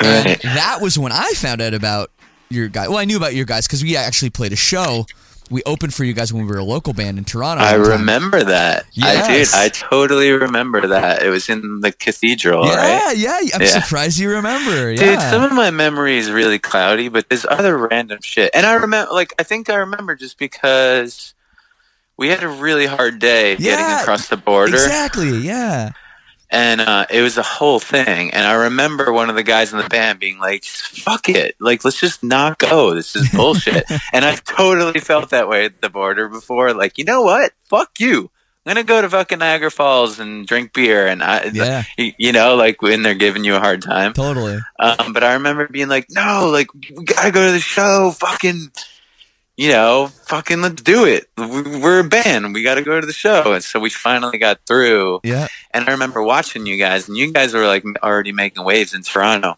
[0.00, 0.40] Right.
[0.42, 2.10] that was when I found out about
[2.48, 2.88] your guys.
[2.88, 5.06] Well, I knew about your guys because we actually played a show.
[5.50, 7.62] We opened for you guys when we were a local band in Toronto.
[7.64, 8.84] I remember that.
[8.92, 9.52] Yes.
[9.52, 9.72] I did.
[9.74, 11.24] I totally remember that.
[11.24, 13.16] It was in the cathedral, Yeah, right?
[13.16, 13.40] yeah.
[13.54, 13.66] I'm Yeah.
[13.66, 14.94] surprised you remember.
[14.94, 15.28] Dude, yeah.
[15.30, 18.52] some of my memory is really cloudy, but there's other random shit.
[18.54, 21.34] And I remember, like, I think I remember just because
[22.16, 25.36] we had a really hard day getting across the border, Exactly.
[25.38, 25.90] Yeah.
[26.50, 28.30] And uh, it was a whole thing.
[28.32, 31.84] And I remember one of the guys in the band being like, "Fuck it, like,
[31.84, 32.94] let's just not go.
[32.94, 36.74] This is bullshit." and I've totally felt that way at the border before.
[36.74, 37.52] Like, you know what?
[37.64, 38.30] Fuck you.
[38.66, 41.82] I'm gonna go to fucking Niagara Falls and drink beer, and I, Yeah.
[41.96, 44.12] you know, like when they're giving you a hard time.
[44.12, 44.58] Totally.
[44.78, 48.10] Um, but I remember being like, no, like we gotta go to the show.
[48.10, 48.70] Fucking,
[49.56, 51.28] you know, fucking let's do it.
[51.36, 52.54] We- We're a band.
[52.54, 53.52] We gotta go to the show.
[53.52, 55.20] And so we finally got through.
[55.22, 55.48] Yeah.
[55.72, 59.02] And I remember watching you guys, and you guys were like already making waves in
[59.02, 59.56] Toronto.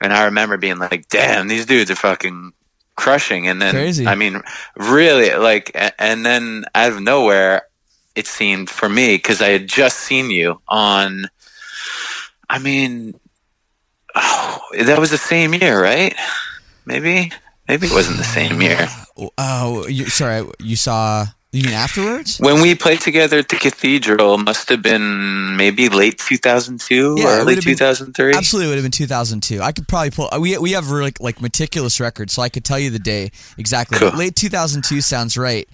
[0.00, 2.52] And I remember being like, damn, these dudes are fucking
[2.96, 3.46] crushing.
[3.48, 4.06] And then, Crazy.
[4.06, 4.42] I mean,
[4.76, 7.62] really, like, and then out of nowhere,
[8.16, 11.28] it seemed for me because I had just seen you on.
[12.50, 13.18] I mean,
[14.14, 16.14] oh, that was the same year, right?
[16.86, 17.32] Maybe,
[17.68, 18.88] maybe it wasn't the same year.
[19.16, 20.46] Oh, oh, you, sorry.
[20.60, 21.26] You saw?
[21.52, 22.38] You mean afterwards?
[22.38, 27.26] When we played together at the cathedral, must have been maybe late 2002, Yeah, it
[27.28, 28.34] early would have been- 2003.
[28.34, 29.62] Absolutely, would have been 2002.
[29.62, 30.28] I could probably pull.
[30.40, 33.98] We we have like like meticulous records, so I could tell you the day exactly.
[34.00, 34.10] Cool.
[34.10, 35.68] Late 2002 sounds right.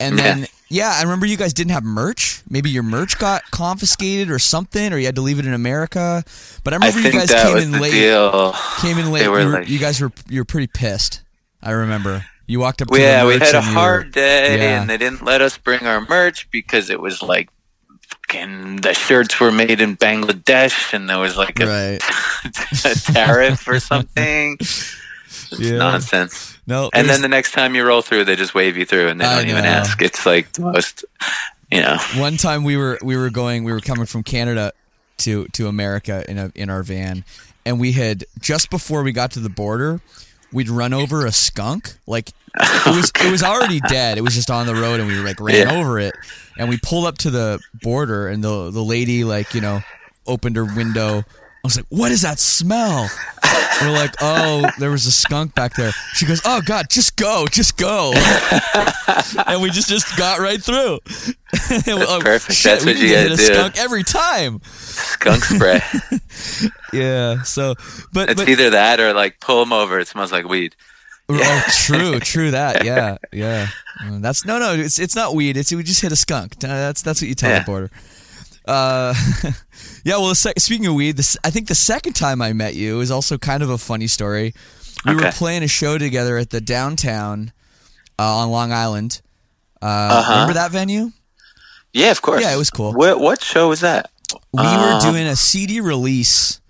[0.00, 2.40] And then yeah, I remember you guys didn't have merch.
[2.48, 6.24] Maybe your merch got confiscated or something, or you had to leave it in America.
[6.64, 7.92] But I I remember you guys came in late.
[7.92, 8.54] deal.
[8.80, 9.24] Came in late.
[9.24, 11.20] You, were- like- you guys were you were pretty pissed.
[11.66, 12.24] I remember.
[12.46, 14.80] You walked up to yeah, we had a and were- hard day, Yeah.
[14.80, 17.48] and they didn't let us bring our merch because it was like
[18.08, 22.02] fucking the shirts were made in Bangladesh, and there was like a, Right.
[22.84, 24.58] a tariff or something.
[25.48, 25.76] It's Yeah.
[25.78, 26.58] nonsense.
[26.66, 26.90] No.
[26.92, 29.24] And then the next time you roll through, they just wave you through, and they
[29.24, 30.02] don't even ask.
[30.02, 31.04] It's like the most,
[31.70, 31.98] you know.
[32.16, 34.72] one time we were we were going we were coming from Canada
[35.18, 37.24] to to America in a in our van
[37.64, 40.00] and we had just before we got to the border
[40.56, 44.16] we'd run over a skunk like it was it was already dead.
[44.18, 45.78] It was just on the road and we like ran Yeah.
[45.78, 46.14] over it.
[46.58, 49.80] And we pulled up to the border and the the lady like you know
[50.26, 51.22] opened her window
[51.66, 53.08] was like what is that smell
[53.82, 55.92] we're like, oh, there was a skunk back there.
[56.14, 58.12] She goes, oh god, just go, just go,
[59.46, 60.98] and we just just got right through.
[61.68, 62.64] That's perfect.
[62.64, 63.36] That's what you gotta do.
[63.36, 64.60] skunk every time.
[64.64, 65.80] Skunk spray.
[66.92, 67.42] Yeah.
[67.42, 67.74] So,
[68.12, 69.98] but it's but either that or like pull them over.
[70.00, 70.74] It smells like weed.
[71.28, 72.84] oh, true, true that.
[72.84, 73.68] Yeah, yeah.
[74.10, 74.72] That's no, no.
[74.74, 75.56] It's it's not weed.
[75.56, 76.58] It's we just hit a skunk.
[76.60, 77.58] That's that's what you tell Yeah.
[77.60, 77.90] the border.
[78.66, 79.14] Uh,
[80.04, 80.16] yeah.
[80.16, 83.00] Well, the sec- speaking of weed, this, I think the second time I met you
[83.00, 84.54] is also kind of a funny story.
[85.04, 87.52] We were playing a show together at the downtown
[88.18, 89.20] uh, on Long Island.
[89.80, 90.32] Uh, Uh-huh.
[90.32, 91.12] Remember that venue?
[91.92, 92.42] Yeah, of course.
[92.42, 92.92] Yeah, it was cool.
[92.92, 94.10] What what show was that?
[94.52, 96.60] We were Uh, doing a CD release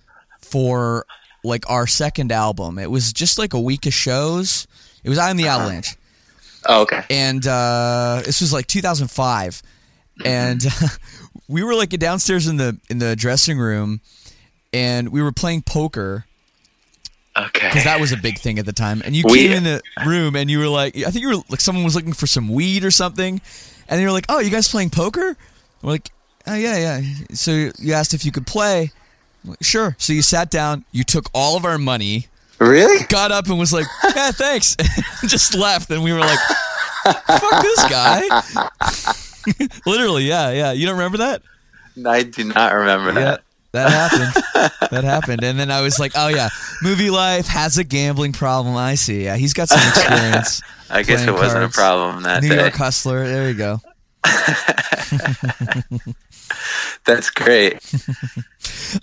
[0.42, 1.06] for
[1.42, 2.78] like our second album.
[2.78, 4.66] It was just like a week of shows.
[5.02, 5.96] It was I Am the Avalanche.
[6.68, 7.04] Oh, okay.
[7.10, 9.62] and uh, this was like 2005,
[10.24, 10.60] and
[11.48, 14.00] we were like downstairs in the in the dressing room,
[14.72, 16.24] and we were playing poker
[17.36, 17.68] Okay.
[17.68, 19.02] because that was a big thing at the time.
[19.04, 21.42] And you We- came in the room, and you were like, I think you were
[21.48, 23.40] like someone was looking for some weed or something,
[23.88, 25.36] and you were like, "Oh, you guys playing poker?"
[25.82, 26.10] We're like,
[26.46, 27.00] "Oh yeah, yeah."
[27.34, 28.90] So you asked if you could play.
[29.44, 29.94] Like, sure.
[29.98, 32.26] So you sat down, you took all of our money,
[32.58, 33.04] really?
[33.08, 34.74] got up and was like, "Yeah, thanks,"
[35.26, 35.90] just left.
[35.90, 36.38] And we were like,
[37.04, 38.22] "Fuck this guy!"
[39.86, 40.72] Literally, yeah, yeah.
[40.72, 41.42] You don't remember that?
[42.06, 43.42] I do not remember Yeah, that.
[43.72, 44.70] that happened.
[44.90, 45.42] that happened.
[45.44, 46.48] And then I was like, "Oh yeah,
[46.84, 49.24] Movielife has a gambling problem." I see.
[49.24, 50.62] Yeah, he's got some experience.
[50.90, 51.74] I guess it wasn't cards.
[51.76, 52.60] a problem that New day.
[52.60, 53.26] York hustler.
[53.26, 53.80] There you go.
[57.04, 57.74] That's great.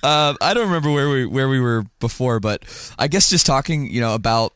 [0.04, 2.64] Uh, I don't remember where we where we were before, but
[3.00, 4.54] I guess just talking, you know, about.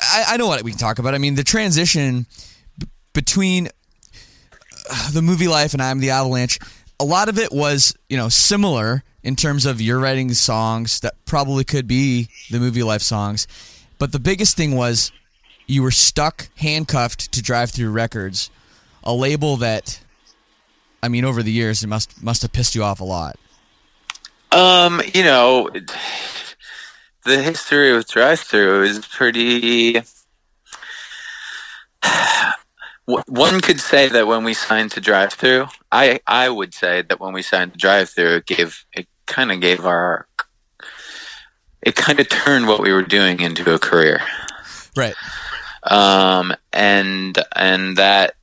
[0.00, 1.14] I, I know what we can talk about.
[1.14, 2.24] I mean, the transition
[2.78, 3.68] b- between
[5.12, 6.58] the Movielife and I'm the Avalanche.
[6.98, 11.14] A lot of it was, you know, similar in terms of you're writing songs that
[11.26, 13.46] probably could be the Movielife songs,
[13.98, 15.12] but the biggest thing was
[15.66, 18.50] you were stuck, handcuffed to Drive-Thru Records,
[19.04, 20.00] a label that,
[21.02, 23.36] I mean, over the years it must must have pissed you off a lot.
[24.52, 25.70] Um, you know,
[27.24, 30.00] the history with Drive-Thru is pretty.
[33.26, 37.32] One could say that when we signed to Drive-Thru, I I would say that when
[37.32, 40.26] we signed to Drive-Thru, it gave it kind of gave our
[41.82, 44.20] it kind of turned what we were doing into a career.
[44.96, 45.14] Right.
[45.84, 48.34] um, and and that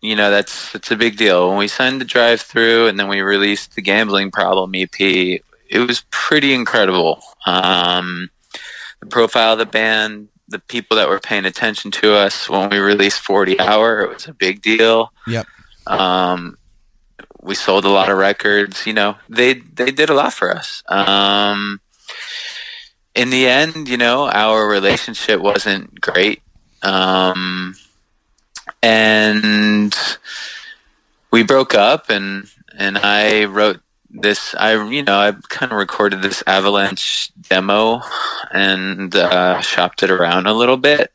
[0.00, 1.48] you know that's it's a big deal.
[1.48, 5.42] When we signed the Drive-Thru, and then we released the Gambling Problem EP, it
[5.86, 7.20] was pretty incredible.
[7.46, 8.30] Um,
[9.00, 12.78] the profile of the band, the people that were paying attention to us when we
[12.78, 15.12] released Forty Hour, it was a big deal.
[15.26, 15.46] Yep.
[15.86, 16.58] Um,
[17.40, 18.86] we sold a lot of records.
[18.86, 20.82] You know, they they did a lot for us.
[20.88, 21.80] Um,
[23.14, 26.42] in the end, you know, our relationship wasn't great.
[26.82, 27.76] Um,
[28.82, 29.94] and
[31.30, 33.80] we broke up and, and I wrote
[34.10, 38.00] this, I, you know, I kind of recorded this avalanche demo
[38.52, 41.12] and, uh, shopped it around a little bit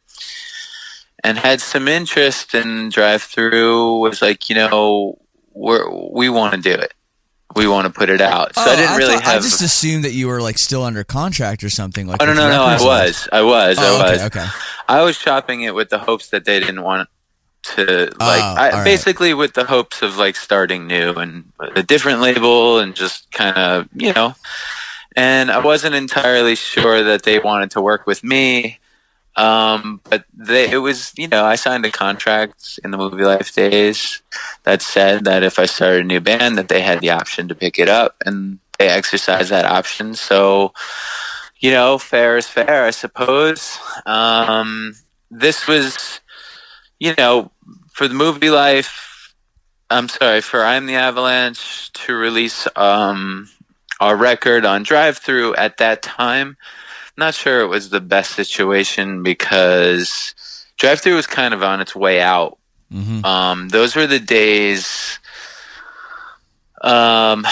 [1.23, 5.19] and had some interest in Drive-Thru was like, you know,
[5.53, 6.93] we're, we want to do it.
[7.55, 8.53] We want to put it out.
[8.55, 9.41] So I didn't really Oh, thought- have.
[9.41, 12.05] I just assumed that you were like still under contract or something.
[12.05, 12.63] Like Oh no no no!
[12.63, 14.21] I was, I was, Oh, I was.
[14.23, 14.47] okay, okay.
[14.89, 17.07] I was shopping it with the hopes that they didn't want
[17.75, 18.43] to like.
[18.43, 18.83] Oh, I, right.
[18.83, 23.57] Basically, with the hopes of like starting new and a different label and just kind
[23.57, 24.35] of you know.
[25.15, 28.79] And I wasn't entirely sure that they wanted to work with me.
[29.37, 34.21] Um, but they, it was, you know, I signed a contract in the Movielife days
[34.63, 37.55] that said that if I started a new band, that they had the option to
[37.55, 40.15] pick it up, and they exercised that option.
[40.15, 40.73] So,
[41.59, 43.77] you know, fair is fair, I suppose.
[44.05, 44.95] Um,
[45.29, 46.21] this was,
[46.99, 47.51] you know,
[47.95, 49.31] for the Movielife.
[49.89, 53.49] I'm sorry for I'm the Avalanche to release um,
[54.01, 56.57] our record on Drive-Thru at that time.
[57.17, 60.35] Not sure it was the best situation because
[60.77, 62.57] Drive-Thru was kind of on its way out.
[62.91, 63.23] Mhm.
[63.23, 65.19] Um, those were the days.
[66.81, 67.47] Um,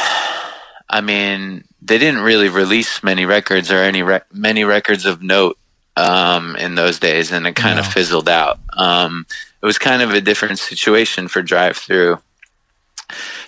[0.89, 5.57] I mean, they didn't really release many records or any rec- many records of note
[5.95, 7.81] um, in those days, and it kind No.
[7.81, 8.59] of fizzled out.
[8.75, 9.25] Um,
[9.63, 12.19] it was kind of a different situation for Drive-Thru.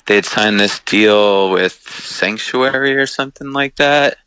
[0.05, 4.17] They had signed this deal with Sanctuary or something like that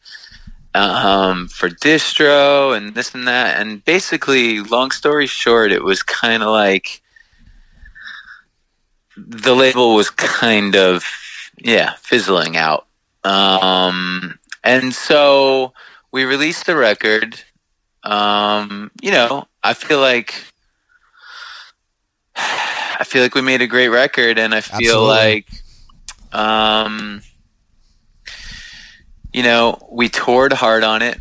[0.75, 3.59] um, for distro and this and that.
[3.59, 7.01] And basically, long story short, it was kind of like
[9.17, 11.05] the label was kind of,
[11.57, 12.87] yeah, fizzling out.
[13.25, 15.73] Um, and so
[16.13, 17.43] we released the record.
[18.03, 20.35] Um, you know, I feel like
[22.39, 25.47] I feel like we made a great record, and I feel Absolutely.
[26.33, 27.23] like, um,
[29.33, 31.21] you know, we toured hard on it.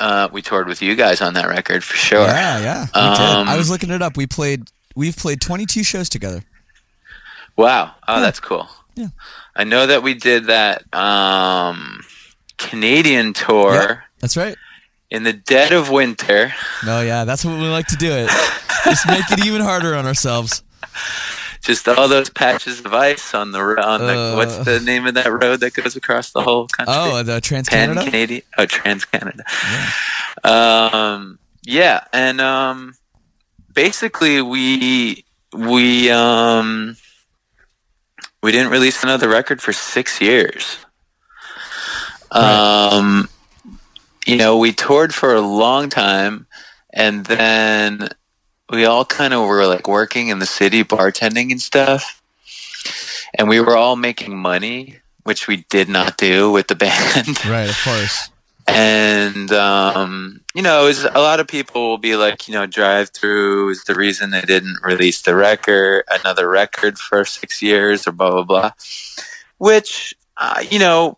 [0.00, 2.26] Uh, we toured with you guys on that record for sure.
[2.26, 2.82] Yeah, yeah.
[2.94, 4.16] Um, I was looking it up.
[4.16, 4.70] We played.
[4.94, 6.42] We've played 22 shows together.
[7.56, 7.94] Wow.
[8.06, 8.68] Oh, that's cool.
[8.94, 9.08] Yeah.
[9.54, 12.04] I know that we did that um,
[12.56, 13.96] Canadian tour Yeah.
[14.20, 14.56] That's right.
[15.10, 16.52] In the dead of winter.
[16.84, 18.12] No, yeah, that's what we like to do.
[18.12, 18.30] It
[18.84, 20.62] just make it even harder on ourselves.
[21.62, 24.36] Just all those patches of ice on the on the Uh.
[24.36, 26.94] what's the name of that road that goes across the whole country?
[26.96, 28.04] Oh, the Trans Canada.
[28.04, 28.42] Canadian.
[28.56, 29.44] Oh, Trans Canada.
[30.44, 32.94] Um, yeah, and um,
[33.72, 36.96] basically we we um
[38.42, 40.78] we didn't release another record for six years.
[42.30, 43.28] Um,
[44.28, 46.46] you know, we toured for a long time,
[46.92, 48.10] and then
[48.70, 52.20] we all kind of were like working in the city, bartending and stuff,
[53.38, 57.70] and we were all making money, which we did not do with the band Right,
[57.70, 58.28] of course.
[58.66, 63.70] and um, you know, is a lot of people will be like, you know, Drive-Thru
[63.70, 68.30] is the reason they didn't release the record, another record for six years, or blah
[68.30, 68.70] blah blah.
[69.56, 71.16] Which, uh, you know,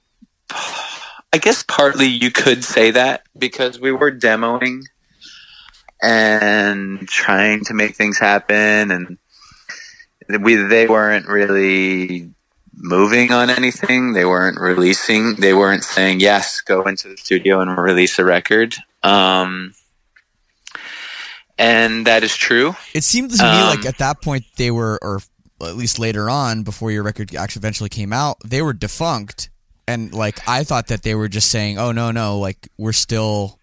[1.33, 4.83] I guess partly you could say that because we were demoing
[6.03, 9.19] and trying to make things happen, and
[10.43, 12.31] we they weren't really
[12.75, 14.13] moving on anything.
[14.13, 15.37] They weren't releasing.
[15.37, 18.75] They weren't saying yes, go into the studio and release a record.
[19.03, 19.75] Um,
[21.59, 22.75] and that is true.
[22.95, 25.21] It seemed to me Um, like at that point they were, or
[25.61, 29.50] at least later on, before your record actually eventually came out, they were defunct.
[29.91, 33.59] And like I thought that they were just saying, "Oh no, no, like we're still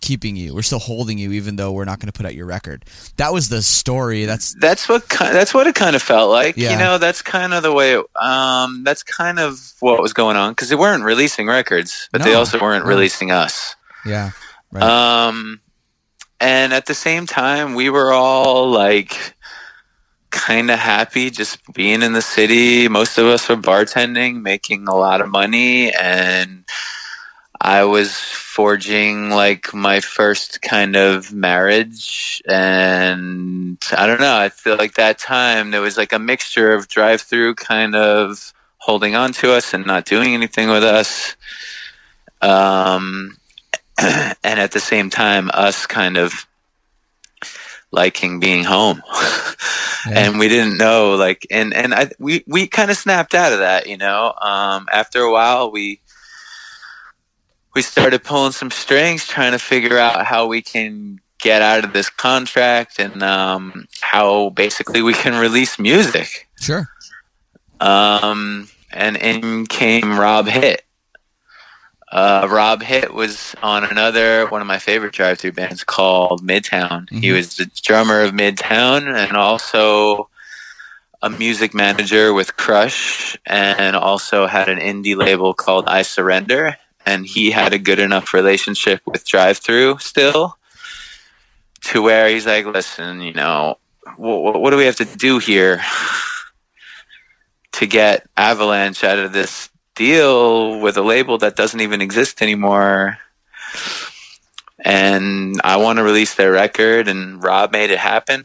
[0.00, 2.46] keeping you, we're still holding you, even though we're not going to put out your
[2.46, 2.84] record."
[3.16, 4.26] That was the story.
[4.26, 6.56] That's That's what that's what it kind of felt like.
[6.56, 6.72] Yeah.
[6.72, 7.94] You know, that's kind of the way.
[7.94, 12.22] It, um, that's kind of what was going on because they weren't releasing records, but
[12.22, 12.90] they also weren't no.
[12.90, 13.74] releasing us.
[14.04, 14.32] yeah,
[14.70, 14.82] right.
[14.82, 15.60] Um,
[16.40, 19.34] and at the same time, we were all like
[20.30, 22.88] kind of happy just being in the city.
[22.88, 26.64] Most of us were bartending, making a lot of money, and
[27.60, 28.14] I was
[28.58, 32.42] forging like my first kind of marriage.
[32.46, 36.88] And I don't know, I feel like that time there was like a mixture of
[36.88, 41.36] Drive-Thru kind of holding on to us and not doing anything with us.
[42.40, 43.36] Um,
[43.98, 46.46] and at the same time, us kind of
[47.90, 49.02] liking being home.
[50.06, 53.58] and we didn't know, like, and, and I, we, we kind of snapped out of
[53.60, 56.00] that, you know, um, after a while, we,
[57.74, 61.92] we started pulling some strings, trying to figure out how we can get out of
[61.92, 66.48] this contract and, um, how basically we can release music.
[66.60, 66.88] sure.
[67.80, 70.82] Um, and in came Rob Hitt.
[72.10, 77.08] Uh, Rob Hitt was on another one of my favorite Drive-Thru bands called Midtown.
[77.10, 77.34] He Mhm.
[77.36, 80.30] was the drummer of Midtown and also
[81.20, 86.76] a music manager with Crush, and also had an indie label called I Surrender.
[87.04, 90.56] And he had a good enough relationship with Drive-Thru still,
[91.84, 93.78] to where he's like, "Listen, you know,
[94.16, 95.82] what, what do we have to do here?"
[97.72, 99.68] to get Avalanche out of this
[99.98, 103.18] deal with a label that doesn't even exist anymore.
[104.84, 108.44] And I want to release their record, and Rob made it happen.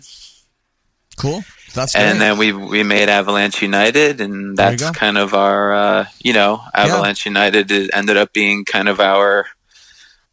[1.16, 1.43] Cool.
[1.76, 2.20] That's And great.
[2.20, 7.26] then we we made Avalanche United, and that's kind of our, uh, you know, Avalanche
[7.26, 9.45] United ended up being kind of our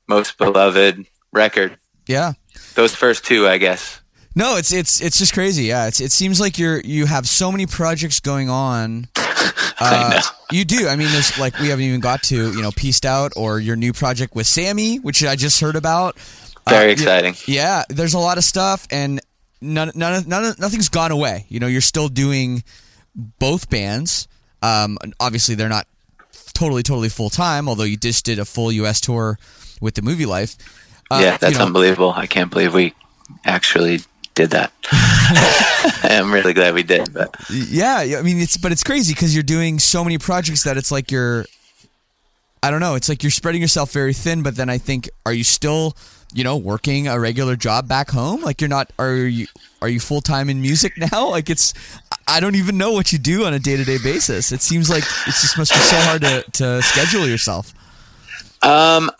[0.08, 1.76] most beloved record.
[2.06, 2.32] yeah.
[2.74, 4.00] Those first two, I guess.
[4.36, 5.64] No, it's it's it's just crazy.
[5.64, 9.08] Yeah, it's it seems like you're you have so many projects going on.
[9.82, 10.20] Uh.
[10.52, 10.88] You do.
[10.88, 13.76] I mean, there's like we haven't even got to you know pieced out or your
[13.76, 16.18] new project with Sammy, which I just heard about.
[16.68, 17.34] Very Uh, exciting.
[17.46, 19.20] Yeah, there's a lot of stuff, and
[19.62, 21.46] none, none, none, nothing's gone away.
[21.48, 22.62] You know, you're still doing
[23.14, 24.28] both bands.
[24.60, 25.86] Um, obviously, they're not
[26.52, 27.66] totally, totally full time.
[27.66, 29.00] Although you just did a full U.S.
[29.00, 29.38] tour
[29.80, 30.58] with the Movielife.
[31.10, 32.12] Uh, yeah, that's you know, unbelievable.
[32.14, 32.92] I can't believe we
[33.46, 34.00] actually
[34.34, 34.72] did that.
[36.04, 39.42] I'm really glad we did, but Yeah, I mean it's but it's crazy because you're
[39.42, 41.44] doing so many projects that it's like you're
[42.62, 45.32] I don't know, it's like you're spreading yourself very thin, but then I think are
[45.32, 45.96] you still,
[46.34, 48.42] you know, working a regular job back home?
[48.42, 49.46] Like you're not are you
[49.80, 51.28] are you full time in music now?
[51.30, 51.72] Like it's
[52.26, 54.52] I don't even know what you do on a day to day basis.
[54.52, 57.72] It seems like it just must be so hard to, to schedule yourself.
[58.62, 59.10] Um,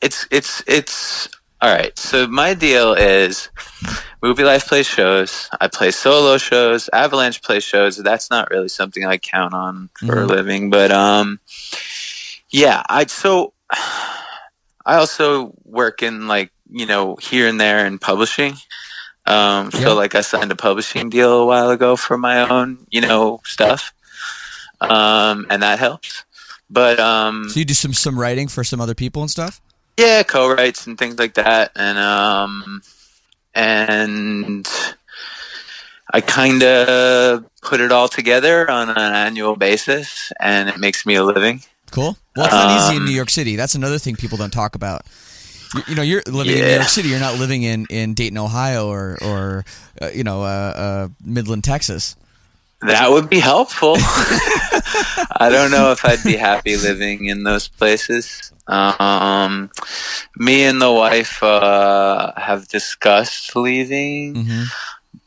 [0.00, 1.28] it's it's it's
[1.60, 1.96] all right.
[1.98, 3.50] So my deal is
[4.22, 5.48] Movielife plays shows.
[5.60, 6.88] I play solo shows.
[6.92, 7.96] Avalanche plays shows.
[7.96, 10.28] That's not really something I count on for a Mhm.
[10.28, 11.38] living, but um,
[12.50, 12.82] yeah.
[12.88, 13.52] I so
[14.86, 18.54] I also work in like you know here and there in publishing.
[19.26, 19.80] Um, Yeah.
[19.80, 23.40] so like I signed a publishing deal a while ago for my own you know
[23.44, 23.92] stuff,
[24.80, 26.24] um, and that helps.
[26.70, 29.60] But um, So you do some some writing for some other people and stuff.
[29.98, 32.82] yeah, co-writes and things like that, and um,
[33.56, 34.68] and
[36.12, 41.16] I kind of put it all together on an annual basis, and it makes me
[41.16, 41.62] a living.
[41.90, 42.16] Cool.
[42.36, 43.56] Well, it's not easy in Um, New York City.
[43.56, 45.02] That's another thing people don't talk about.
[45.74, 47.08] You, you know, you're living in New York City.
[47.08, 49.64] You're not living in, in Dayton, Ohio, or or
[50.00, 50.46] uh, you know, uh,
[50.76, 52.14] uh, Midland, Texas.
[52.86, 53.94] That would be helpful.
[53.98, 58.52] I don't know if I'd be happy living in those places.
[58.68, 59.70] Um,
[60.36, 64.44] me and the wife uh, have discussed leaving.
[64.44, 64.64] hmm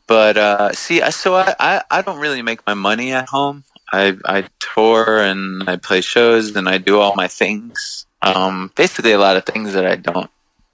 [0.06, 3.62] but uh, see, so I, I, I don't really make my money at home.
[3.92, 8.06] I, I tour and I play shows and I do all my things.
[8.20, 10.28] Um, basically, a lot of things that I don't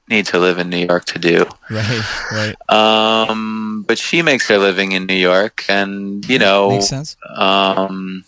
[0.09, 1.47] need to live in New York to do.
[1.71, 2.03] Right.
[2.33, 2.57] Right.
[2.71, 7.17] Um, but she makes her living in New York, and you know, Makes sense.
[7.35, 8.25] um,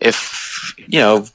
[0.00, 1.26] if you know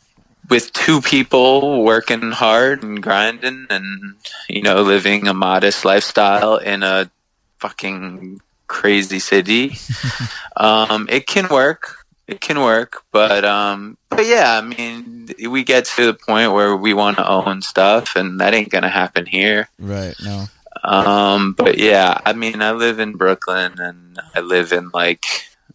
[0.50, 4.16] with two people working hard and grinding and
[4.50, 7.10] you know living a modest lifestyle in a
[7.58, 9.78] fucking crazy city
[10.58, 12.01] um, it can work
[12.32, 16.76] it can work but um but yeah i mean we get to the point where
[16.76, 20.16] we want to own stuff and that ain't gonna happen here Right.
[20.24, 20.48] No.
[20.84, 25.26] um, but yeah, I mean, I live in Brooklyn and I live in like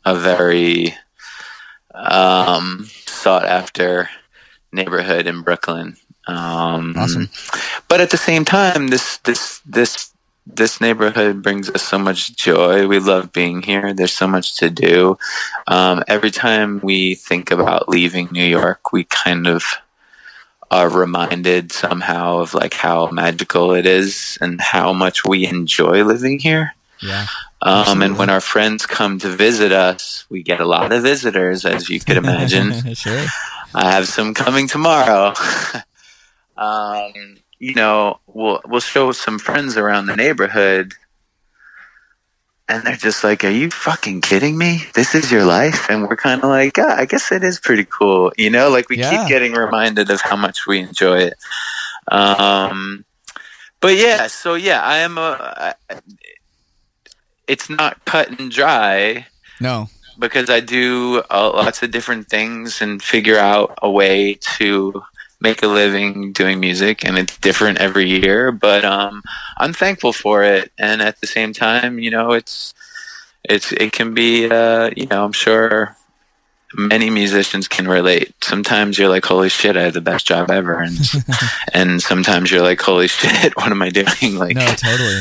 [0.05, 0.95] a very
[1.95, 4.09] um, sought after
[4.73, 5.97] neighborhood in Brooklyn.
[6.27, 7.29] Um, Awesome.
[7.89, 10.11] But at the same time, this this this
[10.47, 12.87] this neighborhood brings us so much joy.
[12.87, 13.93] We love being here.
[13.93, 15.19] There's so much to do.
[15.67, 19.65] Um, every time we think about leaving New York, we kind of
[20.71, 26.39] are reminded somehow of like how magical it is and how much we enjoy living
[26.39, 26.75] here.
[27.03, 27.27] Yeah.
[27.63, 31.65] Um, and when our friends come to visit us, we get a lot of visitors,
[31.65, 32.95] as you could imagine.
[32.95, 33.27] sure.
[33.75, 35.35] I have some coming tomorrow.
[36.57, 37.13] um,
[37.59, 40.95] you know, we'll we'll show some friends around the neighborhood,
[42.69, 44.85] and they're just like, "Are you fucking kidding me?
[44.95, 47.85] This is your life?" And we're kind of like, "Yeah, I guess it is pretty
[47.85, 49.11] cool." You know, like we Yeah.
[49.11, 51.35] keep getting reminded of how much we enjoy it.
[52.09, 53.05] Um,
[53.81, 55.75] but yeah, so yeah, I am a.
[55.91, 56.01] I,
[57.47, 59.27] it's not cut and dry
[59.61, 59.89] No.
[60.19, 65.03] because I do uh, lots of different things and figure out a way to
[65.47, 68.51] make a living doing music, and it's different every year.
[68.53, 69.23] But um,
[69.59, 72.75] I'm thankful for it, and at the same time, you know, it's
[73.45, 75.97] it's it can be, uh, you know, I'm sure
[76.75, 78.35] many musicians can relate.
[78.43, 80.99] Sometimes you're like, "Holy shit, I have the best job ever," and
[81.73, 84.67] and sometimes you're like, "Holy shit, what am I doing?" Like, No.
[84.75, 85.21] Totally.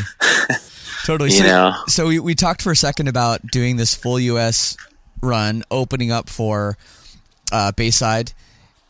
[1.05, 1.29] totally.
[1.31, 1.75] you So, know.
[1.87, 4.75] so we, we talked for a second about doing this full U.S.
[5.21, 6.77] run, opening up for
[7.51, 8.33] uh, Bayside.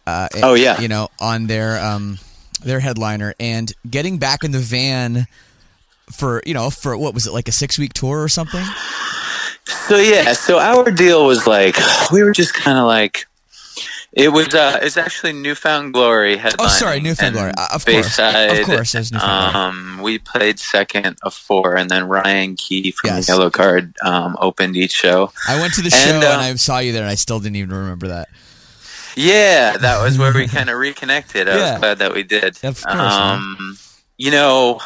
[0.07, 0.79] Uh, Oh, yeah.
[0.79, 2.19] you know, on their um,
[2.63, 5.27] their headliner and getting back in the van
[6.11, 8.63] for you know for what was it like a six week tour or something?
[9.87, 11.75] So yeah, so our deal was like
[12.11, 13.25] we were just kind of like
[14.13, 14.53] it was.
[14.53, 16.55] uh It's actually New Found Glory headlining.
[16.59, 17.51] Oh, sorry, New Found Glory.
[17.57, 18.19] Uh, of course.
[18.19, 19.65] Of course, there's New Found Glory.
[19.67, 23.25] Um, we played second of four, and then Ryan Key from Yes.
[23.25, 25.31] the Yellow Card um, opened each show.
[25.47, 27.39] I went to the And, show uh, and I saw you there, and I still
[27.39, 28.29] didn't even remember that.
[29.15, 31.47] Yeah, that was where we kind of reconnected.
[31.49, 31.71] I Yeah.
[31.73, 32.57] was glad that we did.
[32.63, 33.13] Of course.
[33.13, 33.77] Um,
[34.17, 34.81] you know,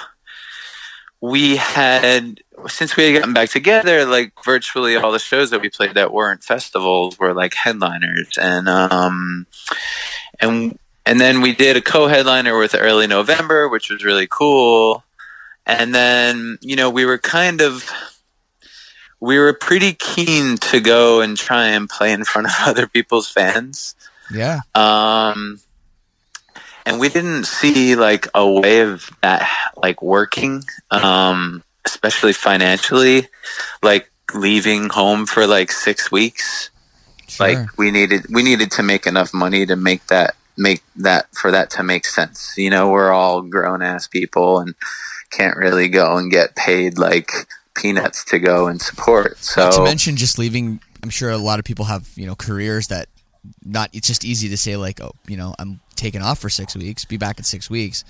[1.22, 5.70] we had since we had gotten back together, like virtually all the shows that we
[5.70, 9.46] played that weren't festivals were like headliners, and um,
[10.40, 15.04] and and then we did a co-headliner with Early November, which was really cool.
[15.66, 17.90] And then you know we were kind of
[19.20, 23.30] we were pretty keen to go and try and play in front of other people's
[23.30, 23.96] fans.
[24.32, 24.62] Yeah.
[24.76, 25.60] Um,
[26.86, 33.28] and we didn't see like a way of that like working, um, especially financially,
[33.84, 36.72] like leaving home for like six weeks.
[37.28, 37.48] Sure.
[37.48, 41.52] Like we needed, we needed to make enough money to make that, make that, for
[41.52, 42.58] that to make sense.
[42.58, 44.74] You know, we're all grown ass people and
[45.30, 47.32] can't really go and get paid like
[47.76, 49.38] peanuts to go and support.
[49.38, 50.80] So Not to mention just leaving.
[51.04, 53.09] I'm sure a lot of people have you know careers that
[53.64, 53.90] not.
[53.94, 57.06] It's just easy to say like, oh, you know, I'm taking off for six weeks.
[57.06, 58.04] Be back in six weeks.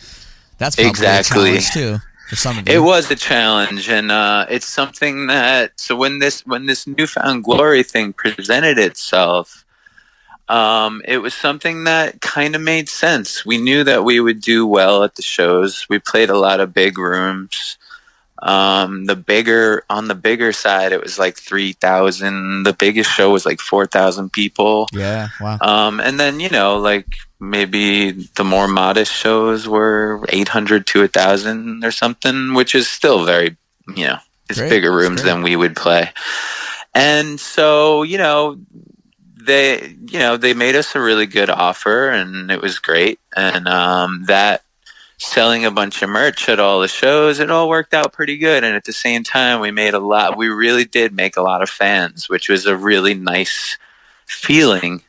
[0.58, 1.42] That's probably Exactly.
[1.56, 1.98] a challenge too
[2.30, 2.76] for some of you.
[2.76, 7.08] It was a challenge, and uh, it's something that so when this when this New
[7.08, 9.66] Found Glory thing presented itself,
[10.48, 13.46] um, it was something that kind of made sense.
[13.46, 15.88] We knew that we would do well at the shows.
[15.90, 17.78] We played a lot of big rooms.
[18.42, 22.64] Um, the bigger on the bigger side, it was like three thousand.
[22.64, 24.88] The biggest show was like four thousand people.
[24.94, 25.30] Yeah.
[25.42, 25.58] Wow.
[25.62, 27.08] Um, and then, you know, like
[27.40, 33.56] maybe the more modest shows were 800 to 1,000 or something, which is still very,
[33.96, 34.18] you know,
[34.50, 34.70] it's Great.
[34.70, 36.12] bigger rooms than we would play.
[36.94, 38.60] And so, you know,
[39.36, 43.20] they, you know, they made us a really good offer and it was great.
[43.36, 44.64] And, um, that
[45.20, 48.64] selling a bunch of merch at all the shows, it all worked out pretty good.
[48.64, 51.62] And at the same time, we made a lot, we really did make a lot
[51.62, 53.78] of fans, which was a really nice
[54.26, 55.04] feeling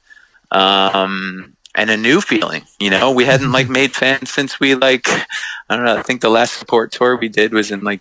[0.51, 2.63] um, and a new feeling.
[2.79, 5.07] You know, we hadn't like made fans since we like
[5.71, 5.97] I don't know.
[5.97, 8.01] I think the last support tour we did was in like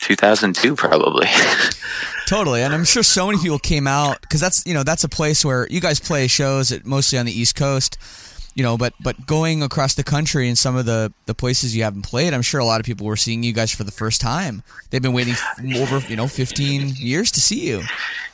[0.00, 1.26] 2002, probably.
[2.26, 5.08] Totally, and I'm sure so many people came out because that's you know that's a
[5.08, 7.98] place where you guys play shows at, mostly on the East Coast,
[8.54, 11.82] you know, but but going across the country and some of the the places you
[11.84, 14.20] haven't played, I'm sure a lot of people were seeing you guys for the first
[14.20, 14.62] time.
[14.90, 15.34] They've been waiting
[15.76, 17.82] over you know 15 years to see you.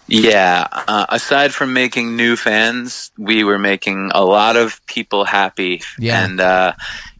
[0.07, 0.67] yeah.
[0.73, 5.83] Uh, aside from making new fans, we were making a lot of people happy.
[5.99, 6.25] Yeah.
[6.25, 6.73] And uh,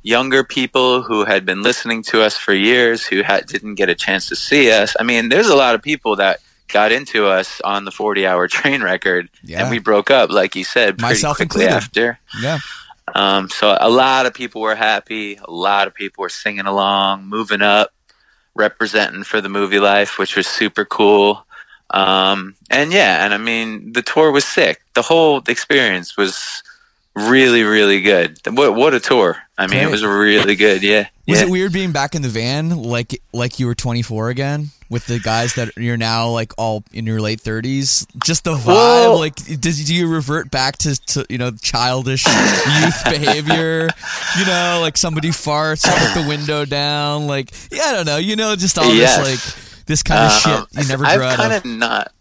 [0.03, 3.95] younger people who had been listening to us for years who had, didn't get a
[3.95, 4.97] chance to see us.
[4.99, 8.47] I mean, there's a lot of people that got into us on the 40 hour
[8.59, 9.63] train record Yeah.
[9.63, 11.77] and we broke up like you said pretty Myself quickly included.
[11.85, 12.59] after Yeah,
[13.15, 15.37] Um, so a lot of people were happy.
[15.37, 17.93] A lot of people were singing along, moving up,
[18.55, 21.45] representing for the Movielife, which was super cool.
[21.91, 24.83] Um, and yeah, and I mean, the tour was sick.
[24.95, 26.63] The whole experience was
[27.15, 28.39] really, really good.
[28.47, 29.39] What, what a tour.
[29.57, 29.89] I mean, Great.
[29.89, 30.83] it was really good.
[30.83, 31.09] Yeah.
[31.27, 31.47] was yeah.
[31.47, 35.19] it weird being back in the van like like you were 24 again with the
[35.19, 38.07] guys that you're now like all in your late 30s?
[38.25, 42.27] Just the vibe, Well- like does do you revert back to, to you know childish
[42.81, 43.89] youth behavior?
[44.39, 48.37] You know, like somebody farts, put the window down, like yeah, I don't know, you
[48.37, 49.17] know, just all Yes.
[49.19, 49.27] this
[49.77, 51.65] like this kind of Um, shit you never I've out kind of.
[51.65, 52.13] not.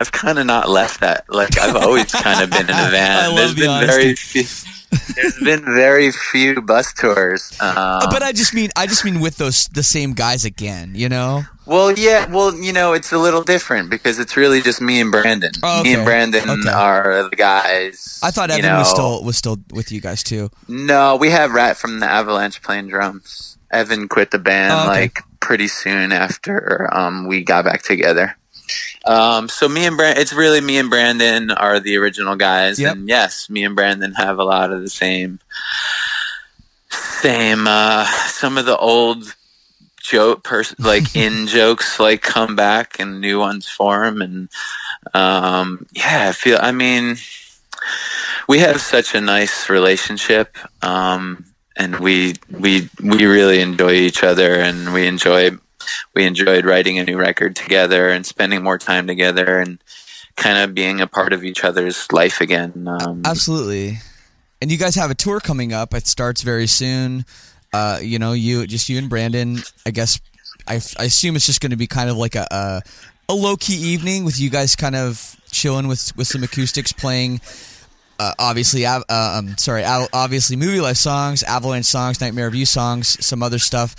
[0.00, 1.24] I've kind of not left that.
[1.28, 3.24] Like I've always kind of been in a van.
[3.24, 4.42] I love There's the been very few.
[5.14, 7.52] There's been very few bus tours.
[7.60, 11.08] Um, but I just mean, I just mean with those the same guys again, you
[11.08, 11.42] know.
[11.66, 12.26] Well, yeah.
[12.30, 15.52] Well, you know, it's a little different because it's really just me and Brandon.
[15.62, 16.68] Oh, Me and Brandon Okay.
[16.70, 18.20] are the guys.
[18.22, 20.50] I thought you Evan was still was still with you guys too.
[20.68, 23.56] No, we have Rat from the Avalanche playing drums.
[23.70, 25.00] Evan quit the band Oh, okay.
[25.00, 28.36] like pretty soon after um, we got back together.
[29.04, 32.92] Um, so me and Brandon, it's really me and Brandon are the original guys, Yep.
[32.92, 35.40] and yes, me and Brandon have a lot of the same,
[36.90, 37.66] same.
[37.66, 39.34] Uh, some of the old
[40.00, 44.48] joke, pers- like in jokes, like come back and new ones form, and
[45.12, 46.58] um, yeah, I feel.
[46.60, 47.16] I mean,
[48.48, 50.56] we have such a nice relationship.
[50.82, 51.46] Um,
[51.76, 55.50] and we we we really enjoy each other and we enjoy
[56.14, 59.78] we enjoyed writing a new record together and spending more time together and
[60.36, 63.98] kind of being a part of each other's life again um, Absolutely.
[64.60, 65.92] And you guys have a tour coming up.
[65.94, 67.26] It starts very soon.
[67.72, 69.58] Uh, you know, you just you and Brandon.
[69.84, 70.20] I guess
[70.66, 72.82] I, I assume it's just going to be kind of like a a,
[73.28, 77.40] a low key evening with you guys kind of chilling with with some acoustics playing.
[78.18, 83.42] Uh, obviously, uh, um, sorry, obviously, Movielife songs, Avalanche songs, Nightmare of You songs, some
[83.42, 83.96] other stuff.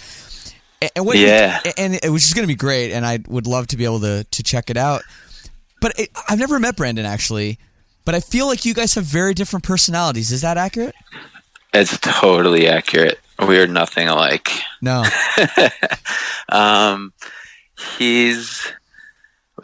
[0.95, 1.61] And, what Yeah.
[1.77, 3.99] and it, which is going to be great, and I would love to be able
[4.01, 5.01] to to check it out.
[5.81, 7.59] But it, I've never met Brandon actually,
[8.05, 10.31] but I feel like you guys have very different personalities.
[10.31, 10.95] Is that accurate?
[11.73, 14.49] it's totally accurate we're nothing alike
[14.81, 15.03] No.
[16.49, 17.11] um,
[17.97, 18.71] he's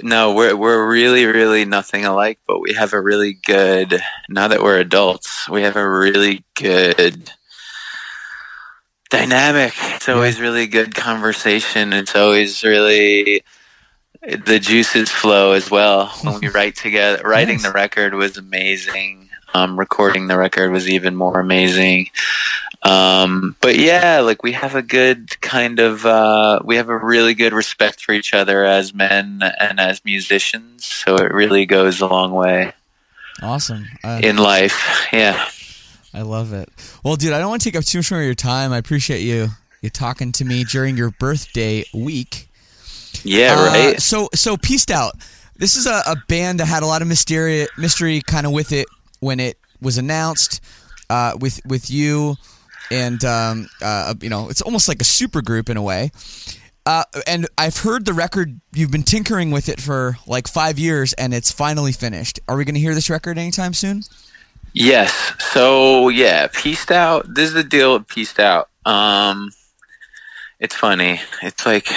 [0.03, 4.61] no we're we're really really nothing alike but we have a really good now that
[4.61, 7.31] we're adults we have a really good
[9.11, 13.43] dynamic it's always really good conversation it's always really
[14.21, 17.63] the juices flow as well when we write together writing Nice.
[17.63, 22.09] the record was amazing um, recording the record was even more amazing
[22.83, 27.35] um, but yeah, like we have a good kind of uh, we have a really
[27.35, 30.85] good respect for each other as men and as musicians.
[30.85, 32.73] So it really goes a long way
[33.41, 33.85] Awesome.
[34.03, 35.07] Uh, in life.
[35.13, 35.47] Yeah.
[36.13, 36.69] I love it.
[37.03, 38.73] Well, dude, I don't want to take up too much more of your time.
[38.73, 39.49] I appreciate you
[39.81, 42.49] you talking to me during your birthday week.
[43.23, 43.55] Yeah.
[43.57, 44.01] Uh, right.
[44.01, 45.13] So so pieced out.
[45.55, 48.71] This is a, a band that had a lot of mystery, mystery kind of with
[48.71, 48.87] it
[49.19, 50.61] when it was announced.
[51.09, 52.35] Uh, with with you,
[52.89, 56.09] and um, uh, you know, it's almost like a super group in a way.
[56.85, 58.59] Uh, and I've heard the record.
[58.73, 62.39] You've been tinkering with it for like five years, and it's finally finished.
[62.47, 64.03] Are we going to hear this record anytime soon?
[64.73, 65.33] Yes.
[65.39, 67.33] So yeah, pieced out.
[67.33, 67.93] This is the deal.
[67.93, 68.69] with Pieced out.
[68.85, 69.51] Um,
[70.59, 71.19] it's funny.
[71.41, 71.87] It's like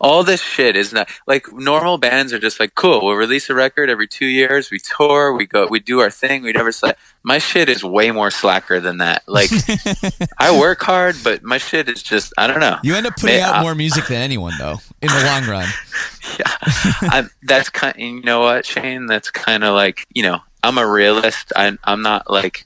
[0.00, 3.04] all this shit is not like normal bands are just like cool.
[3.06, 4.70] We'll release a record every two years.
[4.70, 5.32] We tour.
[5.34, 5.68] We go.
[5.68, 6.42] We do our thing.
[6.42, 6.98] We never slap.
[7.22, 9.22] My shit is way more slacker than that.
[9.28, 9.50] Like
[10.38, 12.76] I work hard, but my shit is just I don't know.
[12.82, 15.46] You end up putting Man, out I- more music than anyone, though, in the long
[15.46, 15.68] run.
[16.40, 16.56] yeah,
[17.02, 17.94] I'm, that's kind.
[17.96, 19.06] You know what, Shane?
[19.06, 20.40] That's kind of like you know.
[20.66, 21.52] I'm a realist.
[21.54, 22.64] I, I'm not like.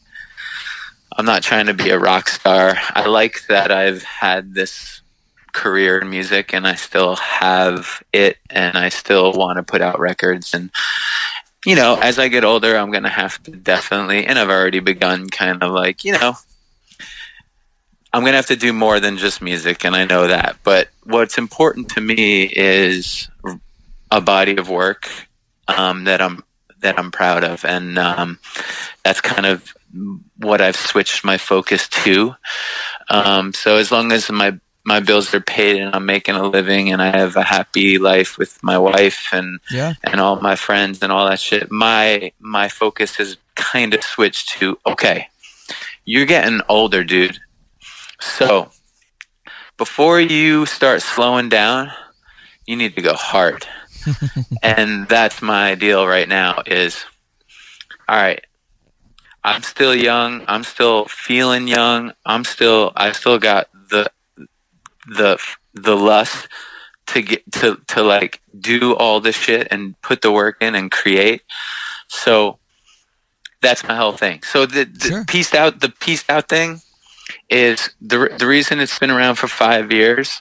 [1.12, 2.78] I'm not trying to be a rock star.
[2.94, 5.02] I like that I've had this
[5.52, 10.00] career in music, and I still have it, and I still want to put out
[10.00, 10.54] records.
[10.54, 10.70] And
[11.66, 15.28] you know, as I get older, I'm gonna have to definitely, and I've already begun,
[15.28, 16.36] kind of like you know.
[18.14, 20.56] I'm gonna have to do more than just music, and I know that.
[20.64, 23.28] But what's important to me is
[24.10, 25.10] a body of work
[25.68, 26.42] um, that I'm
[26.80, 28.38] that I'm proud of, and um,
[29.04, 29.72] that's kind of
[30.38, 32.34] what I've switched my focus to.
[33.08, 36.90] Um, so as long as my my bills are paid and I'm making a living
[36.90, 39.92] and I have a happy life with my wife and Yeah.
[40.04, 44.48] and all my friends and all that shit, my my focus has kind of switched
[44.58, 45.28] to okay,
[46.06, 47.38] you're getting older, dude.
[48.20, 48.70] So
[49.76, 51.90] before you start slowing down,
[52.66, 53.66] you need to go hard.
[54.62, 57.04] and that's my deal right now is
[58.08, 58.44] all right.
[59.42, 60.44] I'm still young.
[60.48, 62.12] I'm still feeling young.
[62.26, 64.10] I'm still I still got the
[65.06, 65.38] the
[65.74, 66.48] the lust
[67.08, 70.90] to get to to like do all this shit and put the work in and
[70.90, 71.42] create.
[72.08, 72.58] So
[73.62, 74.42] that's my whole thing.
[74.42, 75.24] So the, the Sure.
[75.24, 76.82] pieced out the pieced out thing
[77.48, 80.40] is the the reason it's been around for five years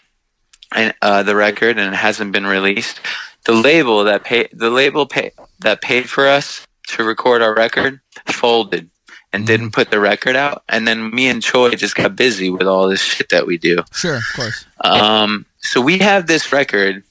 [0.76, 3.02] and uh, the record and it hasn't been released.
[3.46, 8.02] The label that pay the label pay that paid for us to record our record
[8.28, 8.90] folded
[9.32, 10.64] and didn't put the record out.
[10.68, 13.84] And then me and Choi just got busy with all this shit that we do.
[13.94, 14.66] Sure, of course.
[14.84, 17.04] Um, so we have this record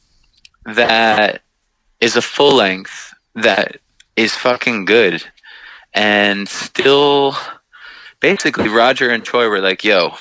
[0.65, 1.43] that
[2.01, 3.79] is a full length that
[4.17, 5.25] is fucking good
[5.95, 7.37] and still
[8.21, 10.15] basically Roger and Troy were like, yo,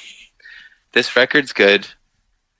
[0.93, 1.87] this record's good.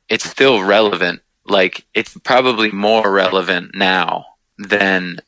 [0.10, 1.22] It's still relevant.
[1.48, 4.26] Like it's probably more relevant now
[4.58, 5.20] than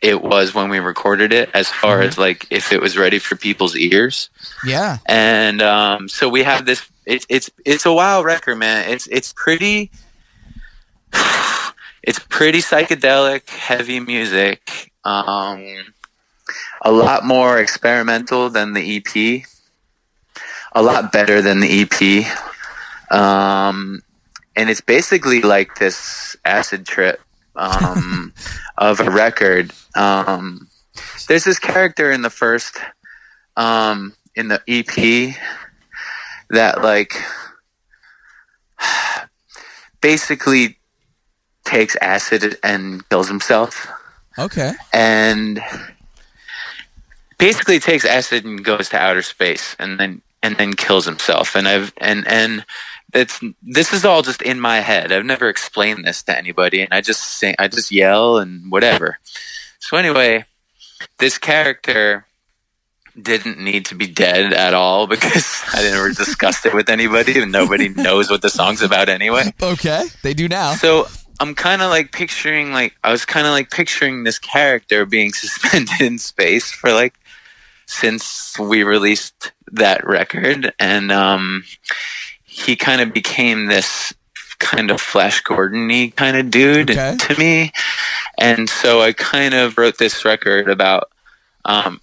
[0.00, 3.34] it was when we recorded it as far as like if it was ready for
[3.36, 4.30] people's ears
[4.64, 4.98] Yeah.
[5.06, 6.88] and um, so we have this.
[7.06, 8.88] It's it's it's a wild record, man.
[8.90, 9.90] It's it's pretty.
[12.00, 14.92] It's pretty psychedelic, heavy music.
[15.04, 15.62] Um,
[16.80, 19.42] a lot more experimental than the EP.
[20.72, 23.12] A lot better than the EP.
[23.14, 24.00] Um,
[24.58, 27.20] and it's basically like this acid trip
[27.54, 28.34] um,
[28.78, 29.70] of a record.
[29.94, 30.68] Um,
[31.28, 32.76] there's this character in the first
[33.56, 35.34] um, in the EP
[36.50, 37.14] that like
[40.00, 40.78] basically
[41.64, 43.86] takes acid and kills himself
[44.38, 44.72] Okay.
[44.92, 45.62] and
[47.38, 51.68] basically takes acid and goes to outer space and then and then kills himself and
[51.68, 52.64] I've and and
[53.14, 55.12] it's this is all just in my head.
[55.12, 59.18] I've never explained this to anybody and I just sing I just yell and whatever.
[59.78, 60.44] So anyway,
[61.18, 62.26] this character
[63.20, 67.50] didn't need to be dead at all because I never discussed it with anybody and
[67.50, 69.52] nobody knows what the song's about anyway.
[69.60, 70.06] Okay.
[70.22, 70.74] They do now.
[70.74, 71.06] So
[71.40, 75.32] I'm kind of like picturing like I was kind of like picturing this character being
[75.32, 77.14] suspended in space for like
[77.86, 81.64] since we released that record and um
[82.66, 84.12] he kind of became this
[84.58, 87.16] kind of Flash Gordon-y kind of dude Okay.
[87.16, 87.70] to me
[88.38, 91.10] and so I kind of wrote this record about
[91.64, 92.00] um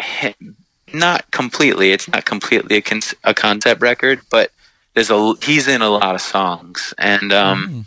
[0.00, 0.56] him,
[0.92, 4.50] not completely it's not completely a, con- a concept record but
[4.94, 7.68] there's a he's in a lot of songs and um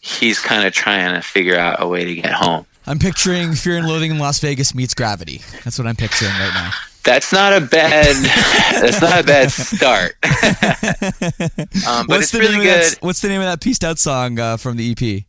[0.00, 2.66] he's kind of trying to figure out a way to get home.
[2.86, 5.42] I'm picturing Fear and Loathing in Las Vegas meets Gravity.
[5.64, 6.70] That's what I'm picturing right now.
[7.04, 8.14] That's not a bad.
[8.82, 10.16] that's not a bad start.
[11.88, 12.82] um, but it's the really good.
[12.82, 15.24] That, what's the name of that pieced out song uh, from the EP?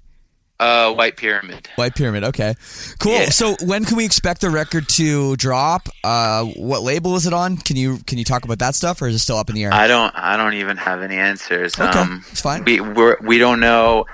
[0.59, 1.69] Uh, White Pyramid.
[1.75, 2.23] White Pyramid.
[2.23, 2.53] Okay,
[2.99, 3.13] cool.
[3.13, 3.29] Yeah.
[3.29, 5.89] So when can we expect the record to drop?
[6.03, 7.57] Uh, what label is it on?
[7.57, 9.63] Can you can you talk about that stuff, or is it still up in the
[9.63, 9.73] air?
[9.73, 10.13] I don't.
[10.15, 11.79] I don't even have any answers.
[11.79, 12.63] Okay, Um, it's fine.
[12.63, 14.05] We we're, we don't know.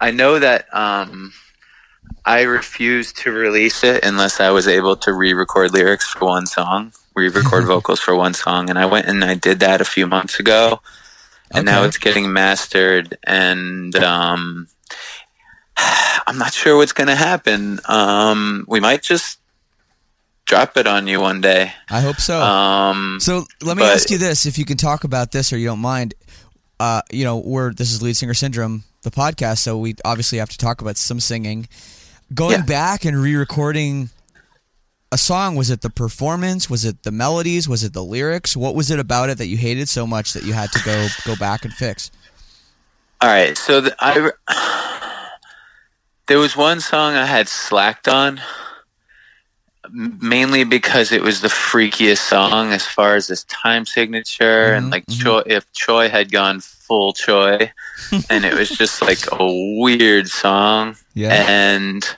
[0.00, 1.32] I know that um,
[2.24, 6.92] I refused to release it unless I was able to re-record lyrics for one song,
[7.14, 10.38] re-record vocals for one song, and I went and I did that a few months
[10.38, 10.80] ago,
[11.50, 14.68] and now it's getting mastered, and um,
[16.26, 17.80] I'm not sure what's gonna happen.
[17.86, 19.38] Um, we might just
[20.44, 21.72] drop it on you one day.
[21.88, 22.40] I hope so.
[22.40, 25.58] Um, So let me but- ask you this: if you can talk about this or
[25.58, 26.14] you don't mind,
[26.78, 30.50] uh, you know, we're this is Lead Singer Syndrome, the podcast, so we obviously have
[30.50, 31.66] to talk about some singing.
[32.32, 32.62] Going Yeah.
[32.62, 34.10] back and re-recording
[35.12, 36.70] a song, was it the performance?
[36.70, 37.68] Was it the melodies?
[37.68, 38.56] Was it the lyrics?
[38.56, 41.08] What was it about it that you hated so much that you had to go
[41.26, 42.10] go back and fix?
[43.20, 44.30] All right, so the, I
[46.28, 48.40] there was one song I had slacked on,
[49.90, 54.92] mainly because it was the freakiest song as far as this time signature and Mhm,
[54.92, 55.20] like mhm.
[55.22, 57.72] Choi, if Choi had gone full Choi,
[58.30, 61.32] and it was just like a weird song, Yeah.
[61.50, 62.16] and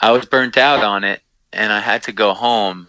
[0.00, 1.20] I was burnt out on it,
[1.52, 2.88] and I had to go home.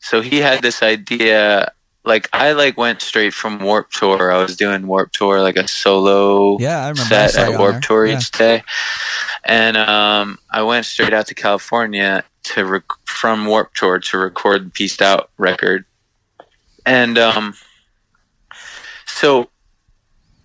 [0.00, 1.72] So he had this idea.
[2.04, 4.30] Like I like went straight from Warped Tour.
[4.30, 7.80] I was doing Warped Tour like a solo Yeah, I set at Warp.
[7.82, 8.18] Tour Yeah.
[8.18, 8.62] each day,
[9.44, 14.66] and um, I went straight out to California to rec- from Warped Tour to record
[14.66, 15.86] the Pieced Out record,
[16.84, 17.54] and um,
[19.06, 19.48] so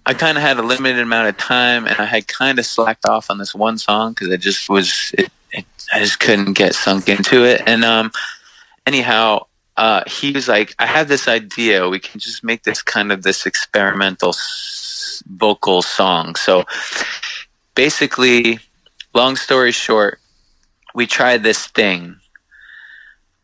[0.05, 3.05] I kind of had a limited amount of time, and I had kind of slacked
[3.05, 5.29] off on this one song because I just was it,
[5.93, 8.11] I just couldn't get sunk into it, and um,
[8.85, 9.45] anyhow.
[9.77, 11.87] Uh, he was like, I have this idea.
[11.87, 16.35] We can just make this kind of this experimental s- vocal song.
[16.35, 16.65] So
[17.75, 18.59] basically,
[19.13, 20.19] long story short,
[20.93, 22.17] we tried this thing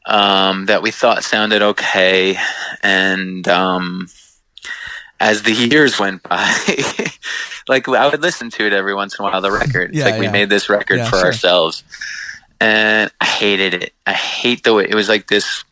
[0.08, 2.36] um, that we thought sounded okay,
[2.84, 4.08] and um,
[5.22, 6.54] as the years went by,
[7.70, 9.39] like I would listen to it every once in a while.
[9.41, 10.32] The record, it's Yeah, like we yeah.
[10.32, 11.26] made this record Yeah, for sure.
[11.28, 11.84] ourselves,
[12.60, 13.93] and I hated it.
[14.06, 15.64] I hate the way it was like this.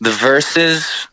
[0.00, 1.08] The verses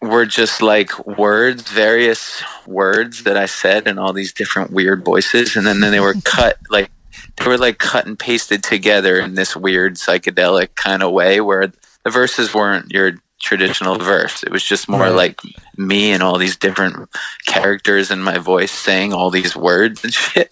[0.00, 5.56] were just like words, various words that I said in all these different weird voices,
[5.56, 6.90] and then, then they were cut like
[7.36, 11.72] they were like cut and pasted together in this weird psychedelic kind of way where
[12.04, 13.12] the verses weren't your
[13.44, 14.42] traditional verse.
[14.42, 15.14] It was just more Right.
[15.14, 15.40] like
[15.76, 17.08] me and all these different
[17.46, 20.50] characters in my voice saying all these words and shit.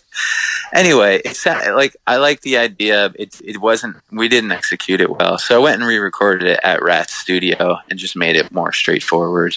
[0.74, 3.12] Anyway, it's like I like the idea.
[3.18, 6.82] It it wasn't we didn't execute it well, so I went and re-recorded it at
[6.82, 9.56] Rat's studio and just made it more straightforward.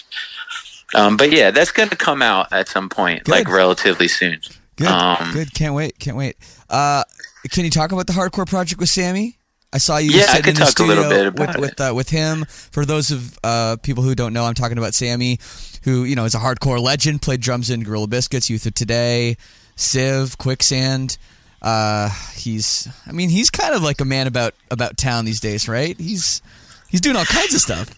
[0.94, 3.32] Um, but yeah, that's going to come out at some point, Good.
[3.32, 4.40] like relatively soon.
[4.76, 5.52] Good, Um, good.
[5.54, 5.98] Can't wait.
[5.98, 6.36] Can't wait.
[6.70, 7.02] Uh,
[7.50, 9.38] can you talk about the hardcore project with Sammy?
[9.76, 12.08] I saw you Yeah, sitting in the talk a little studio with with, uh, with
[12.08, 12.46] him.
[12.46, 15.38] For those of uh, people who don't know, I'm talking about Sammy,
[15.82, 17.20] who you know is a hardcore legend.
[17.20, 19.36] Played drums in Gorilla Biscuits, Youth of Today,
[19.74, 21.18] Civ, Quicksand.
[21.60, 25.68] Uh, he's, I mean, he's kind of like a man about about town these days,
[25.68, 25.94] right?
[26.00, 26.40] He's
[26.88, 27.90] he's doing all kinds of stuff.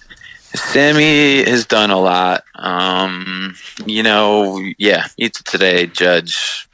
[0.57, 2.43] Sammy has done a lot.
[2.57, 3.55] Um,
[3.87, 6.68] you know, yeah, Eats Today, Judge,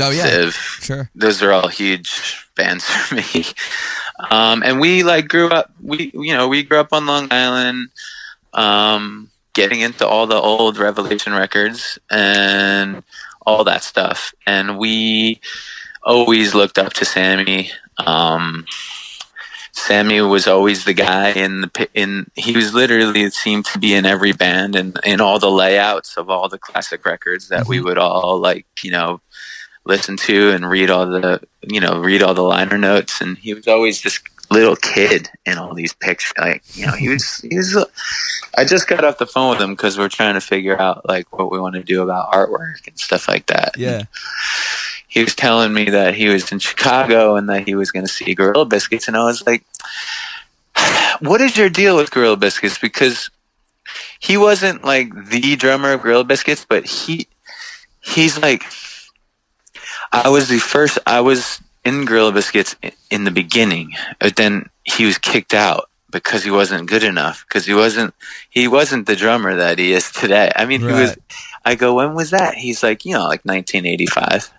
[0.00, 0.54] Oh yeah, Civ.
[0.54, 1.10] sure.
[1.14, 3.44] Those are all huge bands for me.
[4.30, 5.72] Um, and we like grew up.
[5.82, 7.88] We you know we grew up on Long Island,
[8.52, 13.02] um, getting into all the old Revelation records and
[13.46, 14.34] all that stuff.
[14.46, 15.40] And we
[16.02, 17.70] always looked up to Sammy.
[17.98, 18.64] Um,
[19.72, 22.30] Sammy was always the guy in the in.
[22.34, 26.16] He was literally it seemed to be in every band and in all the layouts
[26.16, 28.66] of all the classic records that we would all like.
[28.82, 29.20] You know,
[29.90, 33.20] listen to and read all the you know read all the liner notes.
[33.20, 34.20] And he was always this
[34.50, 36.32] little kid in all these pictures.
[36.38, 37.76] Like you know, he was he was.
[38.56, 41.36] I just got off the phone with him because we're trying to figure out like
[41.36, 43.74] what we want to do about artwork and stuff like that.
[43.76, 44.04] Yeah,
[45.08, 48.12] he was telling me that he was in Chicago and that he was going to
[48.12, 49.64] see Gorilla Biscuits, and I was like,
[51.20, 53.30] "What is your deal with Gorilla Biscuits?" Because
[54.18, 57.26] he wasn't like the drummer of Gorilla Biscuits, but he
[58.00, 58.64] he's like,
[60.12, 60.98] I was the first.
[61.06, 62.76] I was in Gorilla Biscuits
[63.10, 67.66] in the beginning, but then he was kicked out because he wasn't good enough because
[67.66, 68.14] he wasn't
[68.50, 70.50] he wasn't the drummer that he is today.
[70.56, 71.16] I mean, he was.
[71.64, 72.54] I go, when was that?
[72.54, 74.50] He's like, you know, like 1985.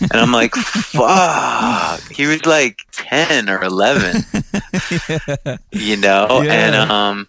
[0.00, 2.00] and I'm like, fuck.
[2.10, 4.24] He was like 10 or 11,
[5.70, 6.42] you know?
[6.42, 6.52] Yeah.
[6.52, 7.28] And, um,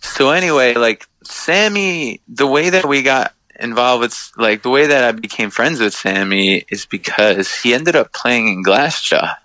[0.00, 5.04] so anyway, like Sammy, the way that we got involved with, like the way that
[5.04, 9.36] I became friends with Sammy is because he ended up playing in Glassjaw,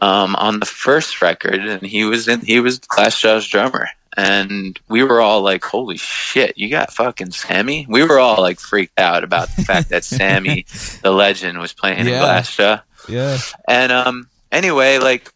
[0.00, 3.88] um, on the first record and he was in, he was Glassjaw's drummer.
[4.18, 7.86] And we were all like, holy shit, you got fucking Sammy?
[7.88, 10.64] We were all like freaked out about the fact that Sammy,
[11.02, 12.14] the legend, was playing Yeah.
[12.16, 12.82] in Glassjaw.
[13.10, 13.36] Yeah.
[13.68, 15.30] And um, anyway, like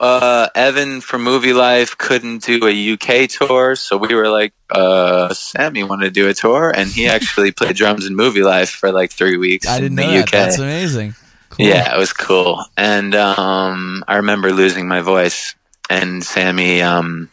[0.00, 5.76] uh, Evan from Movielife couldn't do a UK tour, so we were like, uh, Sam,
[5.76, 6.70] you want to do a tour?
[6.74, 10.18] And he actually played drums in Movielife for like three weeks I didn't the know
[10.20, 10.30] UK.
[10.30, 10.44] that.
[10.46, 11.14] That's amazing.
[11.50, 11.66] Cool.
[11.66, 12.64] Yeah, it was cool.
[12.76, 15.54] And um, I remember losing my voice,
[15.90, 17.28] and Sammy, um,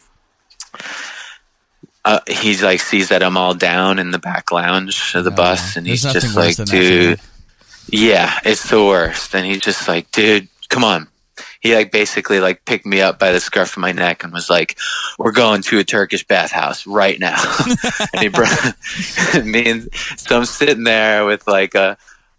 [2.04, 5.34] uh, he's like sees that I'm all down in the back lounge of the Oh,
[5.36, 7.20] bus, and he's just like, dude,
[7.88, 9.34] yeah, it's the worst.
[9.34, 11.08] And he's just like, dude, come on.
[11.60, 14.48] He like basically like picked me up by the scruff of my neck and was
[14.48, 14.78] like,
[15.18, 17.36] "We're going to a Turkish bathhouse right now."
[18.12, 18.74] and he brought
[19.44, 21.98] me, and so I'm sitting there with like a,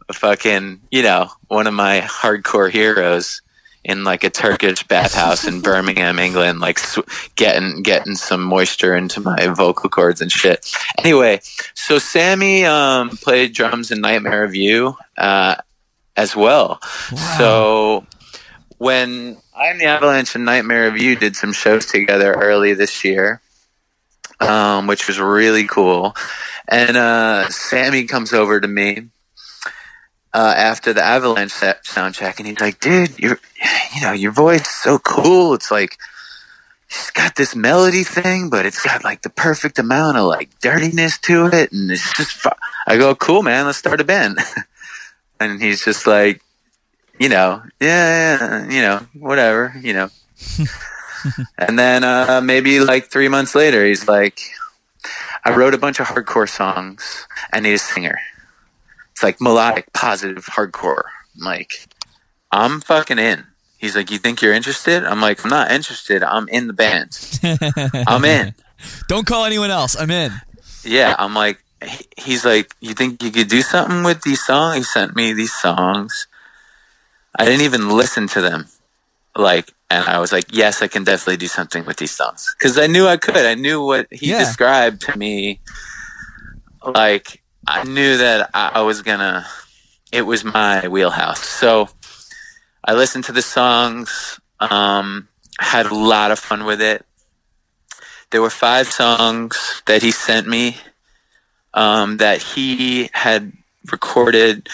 [0.09, 3.41] a fucking, you know, one of my hardcore heroes
[3.83, 6.99] in like a Turkish bathhouse in Birmingham, England, like sw-
[7.35, 10.71] getting getting some moisture into my vocal cords and shit.
[10.99, 11.41] Anyway,
[11.73, 15.55] so Sammy um, played drums in Nightmare of You uh,
[16.15, 16.79] as well.
[17.37, 18.05] So
[18.81, 23.03] when I Am the Avalanche and Nightmare of You did some shows together early this
[23.05, 23.39] year,
[24.39, 26.15] um, which was really cool.
[26.67, 29.09] And uh, Sammy comes over to me
[30.33, 31.51] uh, after the Avalanche
[31.83, 33.39] sound check, and he's like, "Dude, your,
[33.93, 35.53] you know, your voice is so cool.
[35.53, 35.97] It's like."
[36.93, 41.17] It's got this melody thing, but it's got like the perfect amount of like dirtiness
[41.19, 42.31] to it, and it's just.
[42.31, 42.49] Fu-.
[42.85, 43.65] I go, cool, man.
[43.65, 44.39] Let's start a band.
[45.39, 46.41] and he's just like,
[47.21, 50.09] you know, yeah, yeah, you know, whatever, you know.
[51.59, 54.39] and then uh, maybe like three months later, he's like,
[55.45, 57.27] I wrote a bunch of hardcore songs.
[57.53, 58.17] I need a singer.
[59.11, 61.03] It's like melodic, positive hardcore.
[61.35, 61.87] I'm like,
[62.51, 63.45] I'm fucking in.
[63.77, 65.03] He's like, you think you're interested?
[65.03, 66.23] I'm like, I'm not interested.
[66.23, 67.19] I'm in the band.
[68.07, 68.55] I'm in.
[69.07, 69.95] Don't call anyone else.
[69.95, 70.31] I'm in.
[70.83, 71.63] Yeah, I'm like,
[72.17, 74.77] he's like, you think you could do something with these songs?
[74.77, 76.25] He sent me these songs.
[77.37, 78.67] I didn't even listen to them.
[79.35, 82.53] Like, and I was like, yes, I can definitely do something with these songs.
[82.59, 83.35] Cause I knew I could.
[83.45, 84.39] I knew what he Yeah.
[84.39, 85.59] described to me.
[86.83, 89.45] Like, I knew that I, I was gonna,
[90.11, 91.43] it was my wheelhouse.
[91.43, 91.89] So
[92.83, 95.27] I listened to the songs, um,
[95.59, 97.05] had a lot of fun with it
[98.31, 100.77] there were five songs that he sent me
[101.73, 103.51] um, that he had
[103.91, 104.67] recorded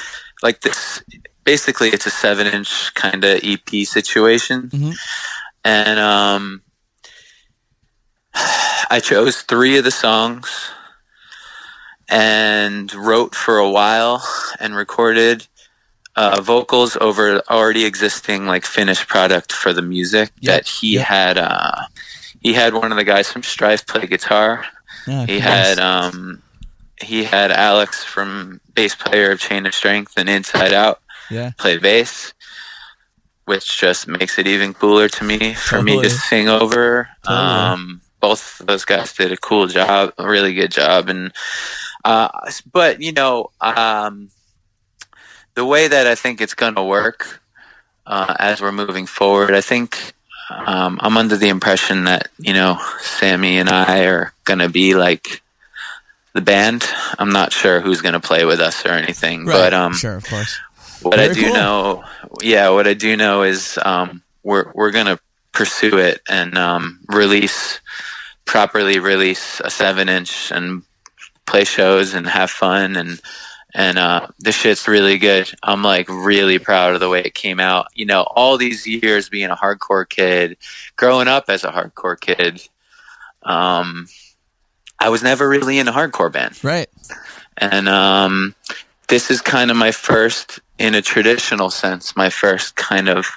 [0.44, 1.04] like this
[1.48, 4.94] basically it's a seven inch kind of ep situation Mhm.
[5.64, 6.62] and um,
[8.90, 10.50] i chose three of the songs
[12.10, 14.22] and wrote for a while
[14.60, 15.48] and recorded
[16.18, 21.06] uh, vocals over already existing like finished product for the music Yep, that he yep.
[21.06, 21.82] had uh,
[22.42, 24.66] he had one of the guys from Strife play guitar.
[25.06, 25.44] Yeah, He nice.
[25.44, 26.42] had um,
[27.02, 31.52] he had Alex from bass player of Chain of Strength and Inside Out yeah.
[31.58, 32.34] play bass,
[33.46, 37.10] which just makes it even cooler to me for me to sing over.
[37.26, 37.46] Totally.
[37.48, 41.32] Um, both of those guys did a cool job, a really good job, and
[42.04, 42.30] uh,
[42.72, 44.30] but you know, um,
[45.54, 47.42] the way that I think it's going to work
[48.06, 50.14] uh, as we're moving forward, I think
[50.50, 54.96] um, I'm under the impression that you know Sammy and I are going to be
[54.96, 55.42] like
[56.34, 56.86] the band.
[57.20, 59.54] I'm not sure who's going to play with us or anything, Right.
[59.54, 60.60] but um, sure, of course.
[61.02, 61.54] What I do cool.
[61.54, 62.04] know,
[62.42, 65.20] yeah, what I do know is um, we're we're gonna
[65.54, 67.80] pursue it and um, release
[68.46, 70.84] properly release a seven inch and
[71.46, 73.22] play shows and have fun and
[73.74, 75.52] and uh, this shit's really good.
[75.62, 77.88] I'm like really proud of the way it came out.
[77.94, 80.58] You know, all these years being a hardcore kid,
[80.96, 82.68] growing up as a hardcore kid,
[83.44, 84.08] um,
[85.00, 86.90] I was never really in a hardcore band Right.
[87.58, 88.56] and um,
[89.10, 93.28] this is kind of my first, in a traditional sense, my first kind of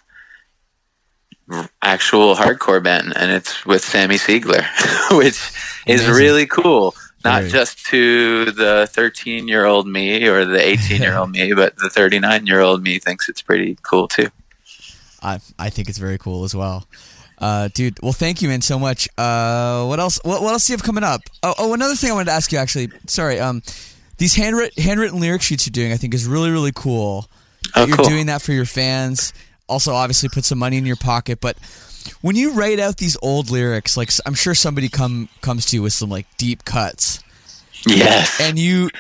[1.82, 4.64] actual hardcore band, and it's with Sammy Siegler,
[5.16, 5.50] which
[5.86, 6.94] is really cool.
[7.24, 7.50] Not Very.
[7.50, 11.90] just to the 13 year old me or the 18 year old me, but the
[11.90, 14.28] 39 year old me thinks it's pretty cool too.
[15.22, 16.86] I I think it's very cool as well.
[17.36, 19.08] Uh, dude, well, thank you, man, so much.
[19.16, 20.20] Uh, what else?
[20.24, 21.22] What, what else do you have coming up?
[21.42, 22.90] Oh, oh, another thing I wanted to ask you, actually.
[23.06, 23.40] Sorry.
[23.40, 23.62] Um,
[24.20, 27.28] these handwritten handwritten lyric sheets you're doing, I think, is really really cool.
[27.74, 28.06] Oh, you're cool.
[28.06, 29.32] doing that for your fans.
[29.68, 31.40] Also, obviously, put some money in your pocket.
[31.40, 31.56] But
[32.20, 35.82] when you write out these old lyrics, like I'm sure somebody come comes to you
[35.82, 37.22] with some like deep cuts,
[37.86, 38.40] Yes.
[38.40, 38.90] and you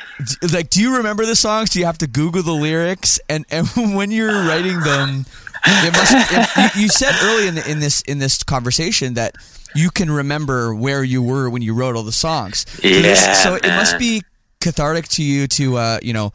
[0.52, 1.70] like, do you remember the songs?
[1.70, 3.18] Do you have to Google the lyrics?
[3.28, 5.26] And and when you're writing them,
[5.66, 6.14] it must.
[6.32, 9.34] It, you, you said early in, the, in this in this conversation that
[9.74, 12.66] you can remember where you were when you wrote all the songs.
[12.70, 14.22] So this- Yeah, So it must be
[14.60, 16.32] cathartic to you to uh, you know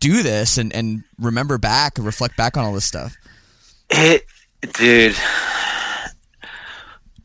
[0.00, 3.16] do this and and remember back and reflect back on all this stuff?
[3.90, 4.24] It,
[4.74, 5.16] dude,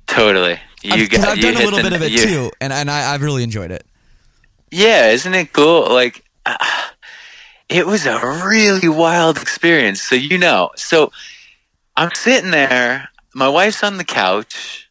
[0.08, 0.60] totally.
[0.82, 2.74] You I've, got I've you done a little the- bit of it you- too, and
[2.74, 3.86] and I, I've really enjoyed it.
[4.72, 5.88] Yeah, isn't it cool?
[5.94, 6.58] Like, uh,
[7.70, 10.02] it was a really wild experience.
[10.02, 11.12] So you know, so
[11.96, 13.10] I'm sitting there.
[13.36, 14.83] My wife's on the couch.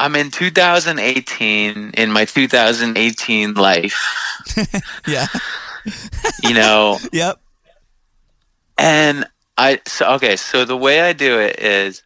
[0.00, 3.98] I'm in 2018 in my 2018 life,
[5.06, 5.26] Yeah.
[6.42, 7.38] you know, yep.
[8.78, 9.26] and
[9.56, 10.36] I so okay.
[10.36, 12.02] So the way I do it is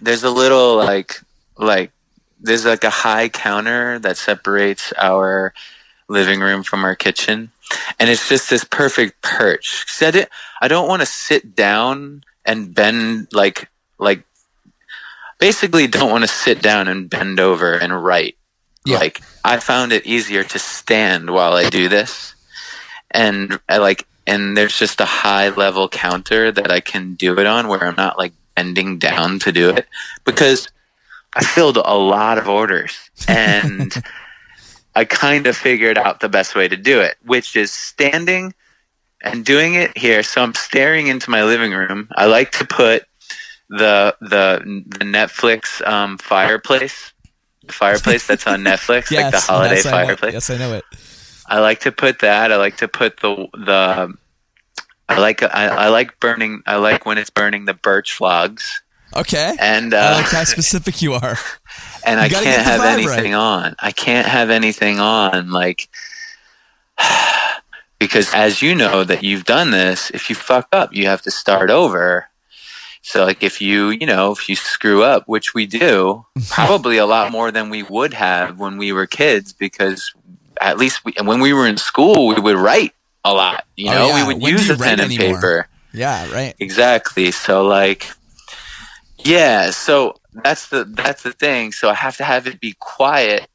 [0.00, 1.20] there's a little like
[1.56, 1.92] like
[2.40, 5.54] there's like a high counter that separates our
[6.08, 7.50] living room from our kitchen,
[7.98, 9.84] and it's just this perfect perch.
[9.86, 10.26] 'Cause I, di-
[10.60, 14.22] I don't want to sit down and bend like like
[15.38, 18.36] basically don't want to sit down and bend over and write.
[18.84, 18.98] Yeah.
[18.98, 22.34] Like I found it easier to stand while I do this,
[23.10, 27.46] and I like and there's just a high level counter that I can do it
[27.46, 29.86] on where I'm not like bending down to do it
[30.24, 30.68] because
[31.34, 33.92] I filled a lot of orders and
[34.94, 38.54] I kind of figured out the best way to do it, which is standing
[39.22, 40.22] and doing it here.
[40.22, 42.08] So I'm staring into my living room.
[42.16, 43.04] I like to put
[43.68, 47.12] the the the Netflix um, fireplace,
[47.68, 50.32] fireplace that's on Netflix, like the holiday yes, I fireplace.
[50.34, 50.84] yes, I know it.
[51.46, 52.52] I like to put that.
[52.52, 54.14] I like to put the the.
[55.08, 56.62] I like I, I like burning.
[56.66, 58.82] I like when it's burning the birch logs,
[59.14, 59.54] Okay.
[59.60, 61.38] and uh, I like how specific you are.
[62.04, 63.76] and you I can't have anything on.
[63.78, 65.88] I can't have anything on like
[67.98, 71.30] because as you know that you've done this, if you fuck up, you have to
[71.30, 72.28] start over.
[73.06, 77.06] So like if you, you know, if you screw up, which we do, probably a
[77.06, 80.12] lot more than we would have when we were kids because
[80.60, 82.92] at least we, when we were in school, we would write
[83.24, 84.26] a lot, you Oh, know, yeah.
[84.26, 85.36] we would When use a pen and anymore?
[85.36, 85.68] paper.
[85.92, 86.28] Yeah.
[86.32, 86.54] Right.
[86.58, 87.30] Exactly.
[87.30, 88.10] So like
[89.18, 91.72] yeah, so that's the that's the thing.
[91.72, 93.46] So I have to have it be quiet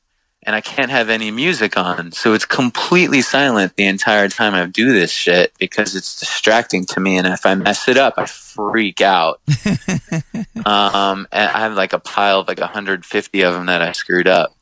[0.44, 2.12] and I can't have any music on.
[2.12, 7.00] So it's completely silent the entire time I do this shit because it's distracting to
[7.00, 9.40] me and if I mess it up, I freak out.
[10.66, 14.28] um and I have like a pile of like 150 of them that I screwed
[14.28, 14.56] up.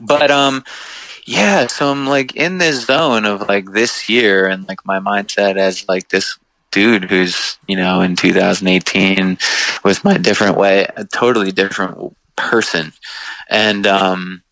[0.00, 0.64] But um
[1.26, 5.58] yeah, so I'm like in this zone of like this year and like my mindset
[5.58, 6.38] as like this
[6.70, 9.38] dude who's you know in 2018
[9.84, 12.92] with my different way a totally different person
[13.48, 14.42] and um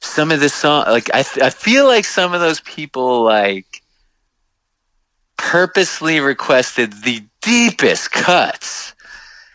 [0.00, 3.82] some of the song like I, I feel like some of those people like
[5.36, 8.94] purposely requested the deepest cuts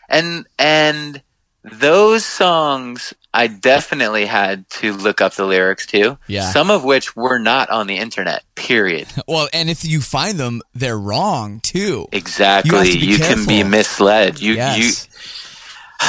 [0.09, 1.21] and and
[1.63, 6.17] those songs I definitely had to look up the lyrics to.
[6.27, 6.51] Yeah.
[6.51, 8.43] Some of which were not on the internet.
[8.55, 9.07] Period.
[9.27, 12.07] Well, and if you find them, they're wrong too.
[12.11, 12.93] Exactly.
[12.93, 14.41] be You, can be misled.
[14.41, 15.07] You yes.
[16.01, 16.07] you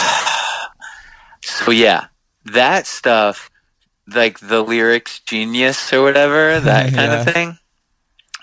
[1.43, 2.07] so yeah,
[2.47, 3.49] that stuff
[4.07, 7.20] like the lyrics genius or whatever, that kind Yeah.
[7.20, 7.59] of thing.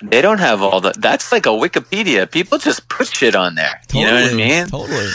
[0.02, 2.30] They don't have all the that's like a Wikipedia.
[2.32, 3.82] People just put shit on there.
[3.94, 4.68] You know what I mean?
[4.68, 5.10] Totally.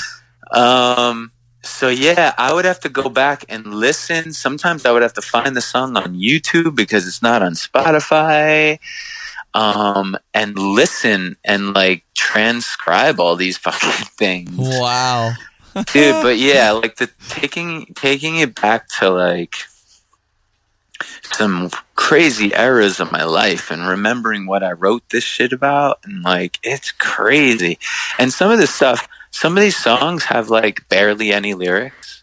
[0.52, 1.30] Um
[1.62, 4.34] so yeah, I would have to go back and listen.
[4.34, 8.78] Sometimes I would have to find the song on YouTube because it's not on Spotify.
[9.54, 14.50] Um and listen and like transcribe all these fucking things.
[14.58, 15.32] Wow.
[15.92, 19.56] Dude, but yeah, like the taking taking it back to like
[21.32, 26.22] some crazy eras of my life and remembering what I wrote this shit about and
[26.22, 27.78] like it's crazy.
[28.18, 32.22] And some of this stuff, some of these songs have like barely any lyrics.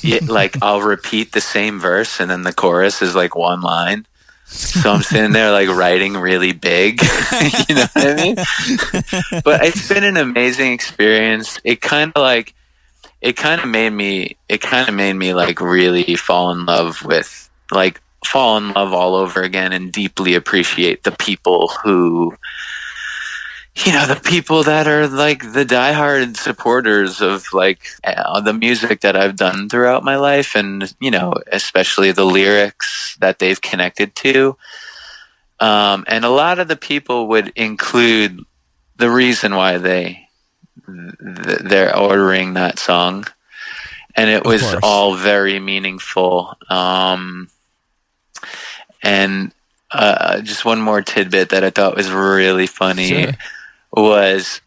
[0.00, 4.06] Yeah, like I'll repeat the same verse and then the chorus is like one line.
[4.46, 7.02] So I'm sitting there like writing really big.
[7.68, 8.34] you know what I mean?
[9.44, 11.60] But it's been an amazing experience.
[11.64, 12.54] It kind of like
[13.20, 17.04] it kind of made me it kind of made me like really fall in love
[17.04, 22.34] with like fall in love all over again and deeply appreciate the people who
[23.86, 29.00] you know the people that are like the diehard supporters of like uh, the music
[29.02, 34.14] that I've done throughout my life and you know especially the lyrics that they've connected
[34.16, 34.56] to.
[35.60, 38.40] Um, and a lot of the people would include
[38.96, 40.28] the reason why they
[40.86, 43.26] th- they're ordering that song.
[44.14, 44.80] And it Of was course.
[44.82, 46.56] all very meaningful.
[46.68, 47.48] Um,
[49.02, 49.52] and
[49.90, 53.32] uh, just one more tidbit that I thought was really funny Sure.
[53.92, 54.60] was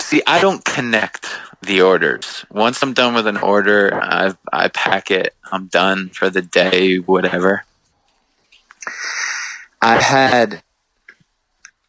[0.00, 1.28] see I don't connect
[1.62, 2.44] the orders.
[2.50, 5.34] Once I'm done with an order, I I pack it.
[5.50, 7.64] I'm done for the day, whatever.
[9.80, 10.62] I had,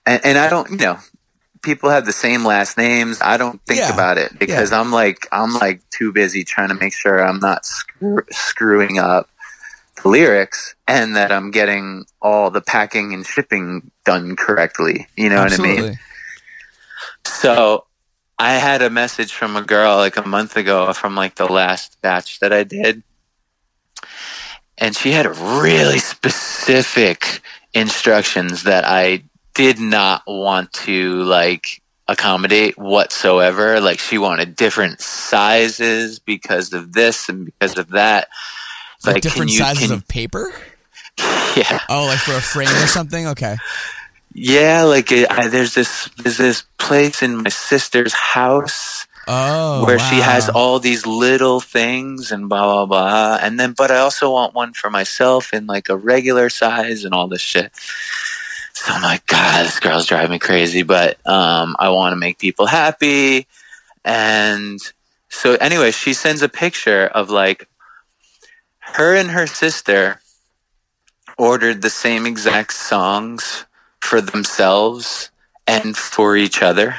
[0.06, 0.98] and, and I don't, you know,
[1.62, 3.20] people have the same last names.
[3.22, 3.94] I don't think Yeah.
[3.94, 7.66] about it because I'm like, I'm like too busy trying to make sure I'm not
[7.66, 9.30] screw, screwing up
[10.06, 15.08] lyrics and that I'm getting all the packing and shipping done correctly.
[15.18, 16.00] You know what I mean?
[17.26, 17.86] So
[18.38, 22.02] I had a message from a girl like a month ago from like the last
[22.02, 23.04] batch that I did.
[24.78, 27.42] And she had really specific
[27.74, 29.24] instructions that I
[29.54, 33.80] did not want to like accommodate whatsoever.
[33.80, 38.28] Like she wanted different sizes because of this and because of that.
[39.06, 40.54] Like, Like, different you- sizes can- of paper.
[41.56, 41.80] Yeah.
[41.88, 43.28] Oh, like for a frame or something.
[43.28, 43.56] Okay.
[44.34, 49.98] Yeah, like it, I, there's this there's this place in my sister's house Oh, where
[49.98, 54.32] she has all these little things and blah blah blah and then but i also
[54.32, 57.72] want one for myself in like a regular size and all this shit
[58.74, 62.38] so i'm like god this girl's driving me crazy but um, i want to make
[62.38, 63.48] people happy
[64.04, 64.80] and
[65.30, 67.68] so anyway she sends a picture of like
[68.94, 70.22] her and her sister
[71.38, 73.66] ordered the same exact songs
[74.00, 75.30] for themselves
[75.68, 76.96] and for each other.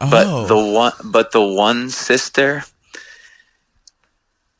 [0.00, 0.46] But Oh.
[0.46, 2.64] the one but the one sister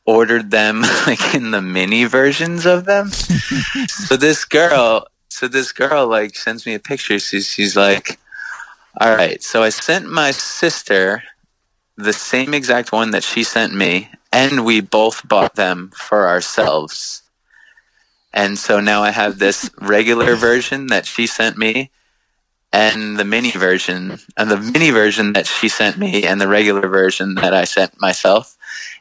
[0.05, 3.11] ordered them like in the mini versions of them.
[3.89, 7.19] So this girl so this girl like sends me a picture.
[7.19, 8.19] She's, she's like
[8.99, 11.23] all right so i sent my sister
[11.99, 17.23] the same exact one that she sent me and we both bought them for ourselves
[18.33, 21.91] and so now i have this regular version that she sent me
[22.77, 26.89] and the mini version and the mini version that she sent me and the regular
[26.89, 28.57] version that I sent myself.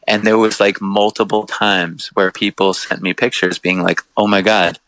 [0.06, 4.40] And there was like multiple times where people sent me pictures being like, Oh my
[4.40, 4.78] God,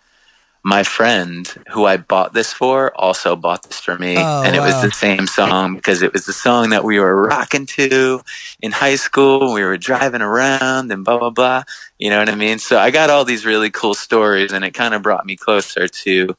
[0.62, 4.16] my friend who I bought this for also bought this for me.
[4.18, 4.82] Oh, and it was wow.
[4.82, 8.20] the same song because it was the song that we were rocking to
[8.60, 9.55] in high school.
[9.55, 11.62] We were driving around and blah, blah, blah.
[11.98, 12.59] You know what I mean?
[12.59, 15.89] So I got all these really cool stories and it kind of brought me closer
[15.89, 16.36] to,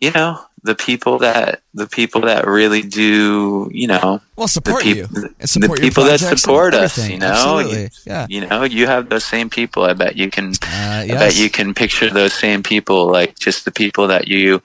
[0.00, 4.82] you know, the people that the people that really do, you know, well the, support
[4.82, 5.06] peop- you.
[5.06, 7.82] the support your people that support us, you know, Absolutely.
[7.82, 8.26] you, Yeah.
[8.30, 9.84] you know, you have those same people.
[9.84, 13.64] I bet you can, Uh, I bet you can picture those same people, like just
[13.66, 14.62] the people that you,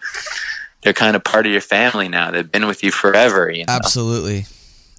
[0.84, 2.32] they're kind of part of your family now.
[2.32, 4.46] They've been with you forever, you know, Absolutely.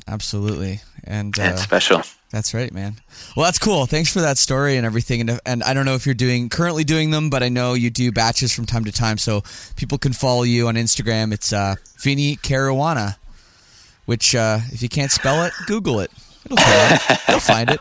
[0.06, 0.80] Absolutely.
[1.04, 2.02] And and uh, special.
[2.30, 2.96] That's right, man.
[3.36, 3.86] Well, that's cool.
[3.86, 5.20] Thanks for that story and everything.
[5.20, 7.90] And and I don't know if you're doing currently doing them, but I know you
[7.90, 9.42] do batches from time to time, so
[9.76, 11.32] people can follow you on Instagram.
[11.32, 13.16] It's uh, Vinnie Caruana,
[14.06, 16.12] which uh, if you can't spell it, Google it.
[16.44, 16.56] It'll.
[17.28, 17.80] You'll find it.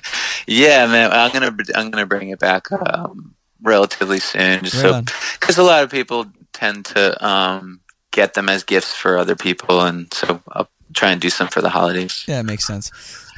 [0.46, 5.16] Yeah, man, I'm gonna I'm gonna bring it back um, relatively soon, just Right so
[5.40, 7.80] because a lot of people tend to um,
[8.12, 11.60] get them as gifts for other people, and so I'll try and do some for
[11.60, 12.24] the holidays.
[12.28, 12.92] Yeah, it makes sense,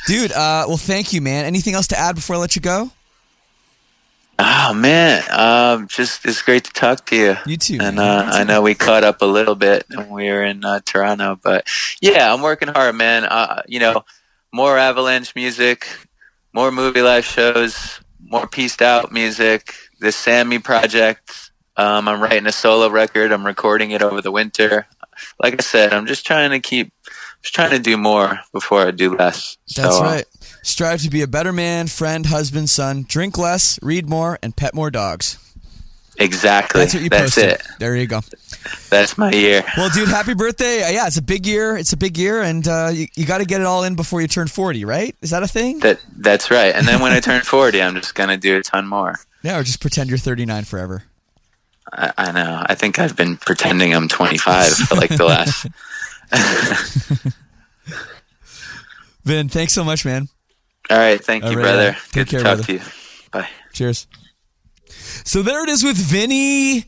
[0.08, 0.32] dude.
[0.32, 1.44] Uh, well, thank you, man.
[1.44, 2.90] Anything else to add before I let you go?
[4.40, 7.36] Oh man, um, just it's great to talk to you.
[7.44, 10.44] You too, And uh, I know we caught up a little bit when we were
[10.44, 11.68] in uh, Toronto, but
[12.00, 13.24] yeah, I'm working hard, man.
[13.24, 14.04] Uh, you know,
[14.52, 15.88] more Avalanche music,
[16.52, 19.74] more Movielife shows, more pieced out music.
[20.00, 21.50] The Sammy project.
[21.76, 23.32] Um, I'm writing a solo record.
[23.32, 24.86] I'm recording it over the winter.
[25.42, 26.92] Like I said, I'm just trying to keep,
[27.42, 29.56] just trying to do more before I do less.
[29.76, 30.24] That's So, uh, right.
[30.62, 33.04] Strive to be a better man, friend, husband, son.
[33.08, 35.38] Drink less, read more, and pet more dogs.
[36.20, 36.80] Exactly.
[36.80, 37.50] That's what you That's posted.
[37.52, 37.62] it.
[37.78, 38.20] There you go.
[38.90, 39.62] That's my year.
[39.76, 40.82] Well, dude, happy birthday!
[40.82, 41.76] Uh, yeah, it's a big year.
[41.76, 44.20] It's a big year, and uh, you, you got to get it all in before
[44.20, 45.14] you turn forty, right?
[45.22, 45.78] Is that a thing?
[45.78, 46.74] That that's right.
[46.74, 49.14] And then when I turn 40, I'm just gonna do a ton more.
[49.42, 51.04] yeah, or just pretend you're thirty nine forever.
[51.92, 52.64] I, I know.
[52.66, 55.66] I think I've been pretending I'm 25 for like the last.
[59.24, 60.28] Vin, thanks so much, man.
[60.90, 61.22] All right.
[61.22, 61.88] Thank you, All right, brother.
[61.90, 62.62] Uh, take Good care, to talk brother.
[62.64, 62.80] to you.
[63.30, 63.48] Bye.
[63.72, 64.06] Cheers.
[65.24, 66.84] So there it is with Vinnie.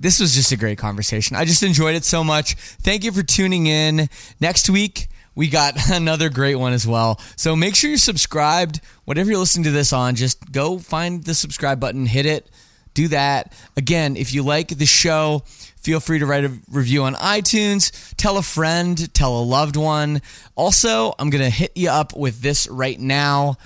[0.00, 1.36] This was just a great conversation.
[1.36, 2.54] I just enjoyed it so much.
[2.54, 4.08] Thank you for tuning in.
[4.40, 5.06] Next week,
[5.36, 7.20] we got another great one as well.
[7.36, 8.80] So make sure you're subscribed.
[9.04, 12.50] Whatever you're listening to this on, just go find the subscribe button, hit it,
[12.94, 13.52] do that.
[13.76, 15.44] Again, if you like the show,
[15.82, 18.14] feel free to write a review on iTunes.
[18.16, 20.22] Tell a friend, tell a loved one.
[20.54, 23.56] Also, I'm going to hit you up with this right now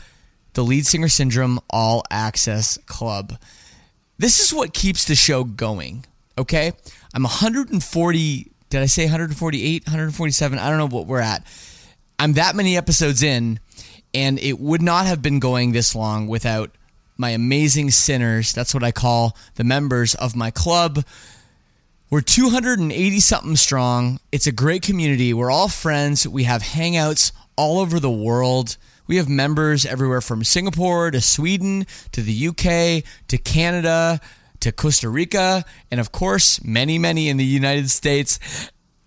[0.57, 3.39] the Lead Singer Syndrome All Access Club.
[4.17, 6.07] This is what keeps the show going,
[6.39, 6.73] okay?
[7.15, 10.59] I'm 140, did I say 148, 147?
[10.59, 11.47] I don't know what we're at.
[12.19, 13.61] I'm that many episodes in,
[14.15, 16.71] and it would not have been going this long without
[17.19, 18.55] my amazing sinners.
[18.55, 21.05] That's what I call the members of my club.
[22.09, 24.21] We're 280 something strong.
[24.31, 25.35] It's a great community.
[25.35, 26.27] We're all friends.
[26.27, 28.77] We have hangouts all over the world.
[29.09, 34.21] We have members everywhere from Singapore to Sweden to the UK to Canada
[34.61, 38.39] to Costa Rica, and of course, many, many in the United States.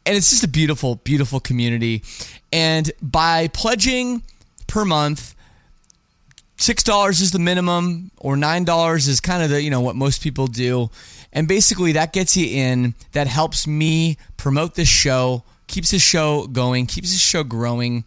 [0.06, 2.04] And it's just a beautiful, beautiful community.
[2.52, 4.24] And by pledging
[4.68, 5.36] per month,
[6.58, 9.96] six dollars is the minimum, or nine dollars is kind of the you know what
[9.96, 10.90] most people do,
[11.34, 12.96] and basically that gets you in.
[13.12, 18.04] That helps me promote this show, keeps the show going, keeps the show growing,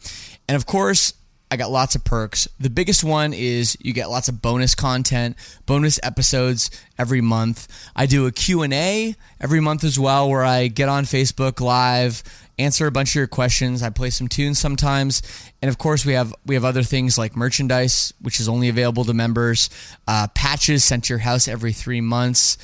[0.48, 1.14] and of course
[1.52, 2.48] I got lots of perks.
[2.58, 5.36] The biggest one is you get lots of bonus content,
[5.66, 7.68] bonus episodes every month.
[7.94, 12.22] I do a Q&A every month as well where I get on Facebook live,
[12.58, 13.82] answer a bunch of your questions.
[13.82, 15.20] I play some tunes sometimes.
[15.60, 19.04] And of course, we have we have other things like merchandise, which is only available
[19.04, 19.68] to members,
[20.08, 22.56] uh, patches sent to your house every 3 months.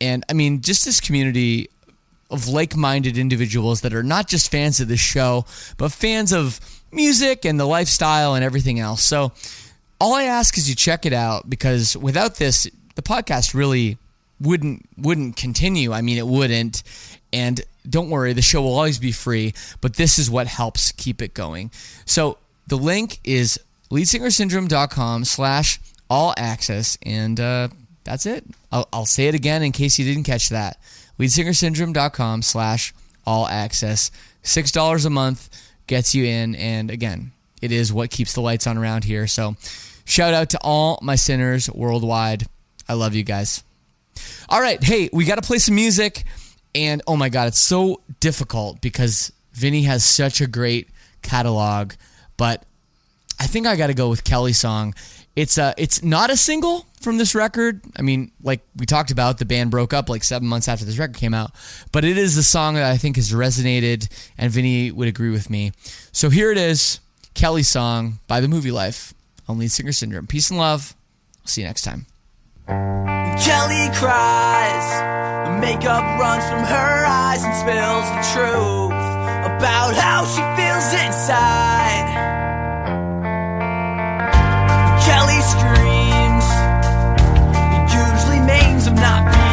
[0.00, 1.68] And I mean, just this community
[2.30, 5.44] of like-minded individuals that are not just fans of the show,
[5.76, 6.60] but fans of
[6.92, 9.02] music and the lifestyle and everything else.
[9.02, 9.32] So
[10.00, 13.98] all I ask is you check it out because without this, the podcast really
[14.40, 15.92] wouldn't wouldn't continue.
[15.92, 16.82] I mean, it wouldn't.
[17.32, 21.22] And don't worry, the show will always be free, but this is what helps keep
[21.22, 21.70] it going.
[22.06, 23.60] So the link is
[23.90, 26.98] leadsingersyndrome.com slash all access.
[27.02, 27.68] And uh,
[28.04, 28.44] that's it.
[28.72, 30.78] I'll, I'll say it again in case you didn't catch that.
[31.18, 32.94] leadsingersyndrome.com slash
[33.26, 34.10] all access.
[34.42, 35.48] $6 a month
[35.86, 36.54] gets you in.
[36.54, 39.26] And again, it is what keeps the lights on around here.
[39.26, 39.56] So
[40.04, 42.46] shout out to all my sinners worldwide.
[42.88, 43.62] I love you guys.
[44.48, 44.82] All right.
[44.82, 46.24] Hey, we got to play some music.
[46.74, 50.88] And oh my God, it's so difficult because Vinnie has such a great
[51.22, 51.92] catalog.
[52.36, 52.64] But
[53.38, 54.94] I think I got to go with Kelly song.
[55.36, 57.80] It's uh, it's not a single from this record.
[57.96, 60.98] I mean, like we talked about, the band broke up like seven months after this
[60.98, 61.52] record came out,
[61.92, 65.48] but it is the song that I think has resonated, and Vinnie would agree with
[65.48, 65.72] me.
[66.12, 67.00] So here it is,
[67.34, 69.12] Kelly song by the Movielife
[69.48, 70.26] on Lead Singer Syndrome.
[70.26, 70.94] Peace and love.
[71.40, 72.06] I'll see you next time.
[72.66, 78.92] Kelly cries, the makeup runs from her eyes and spills the truth
[79.46, 82.49] about how she feels inside.
[85.42, 85.46] It
[87.94, 89.49] usually means I'm not being.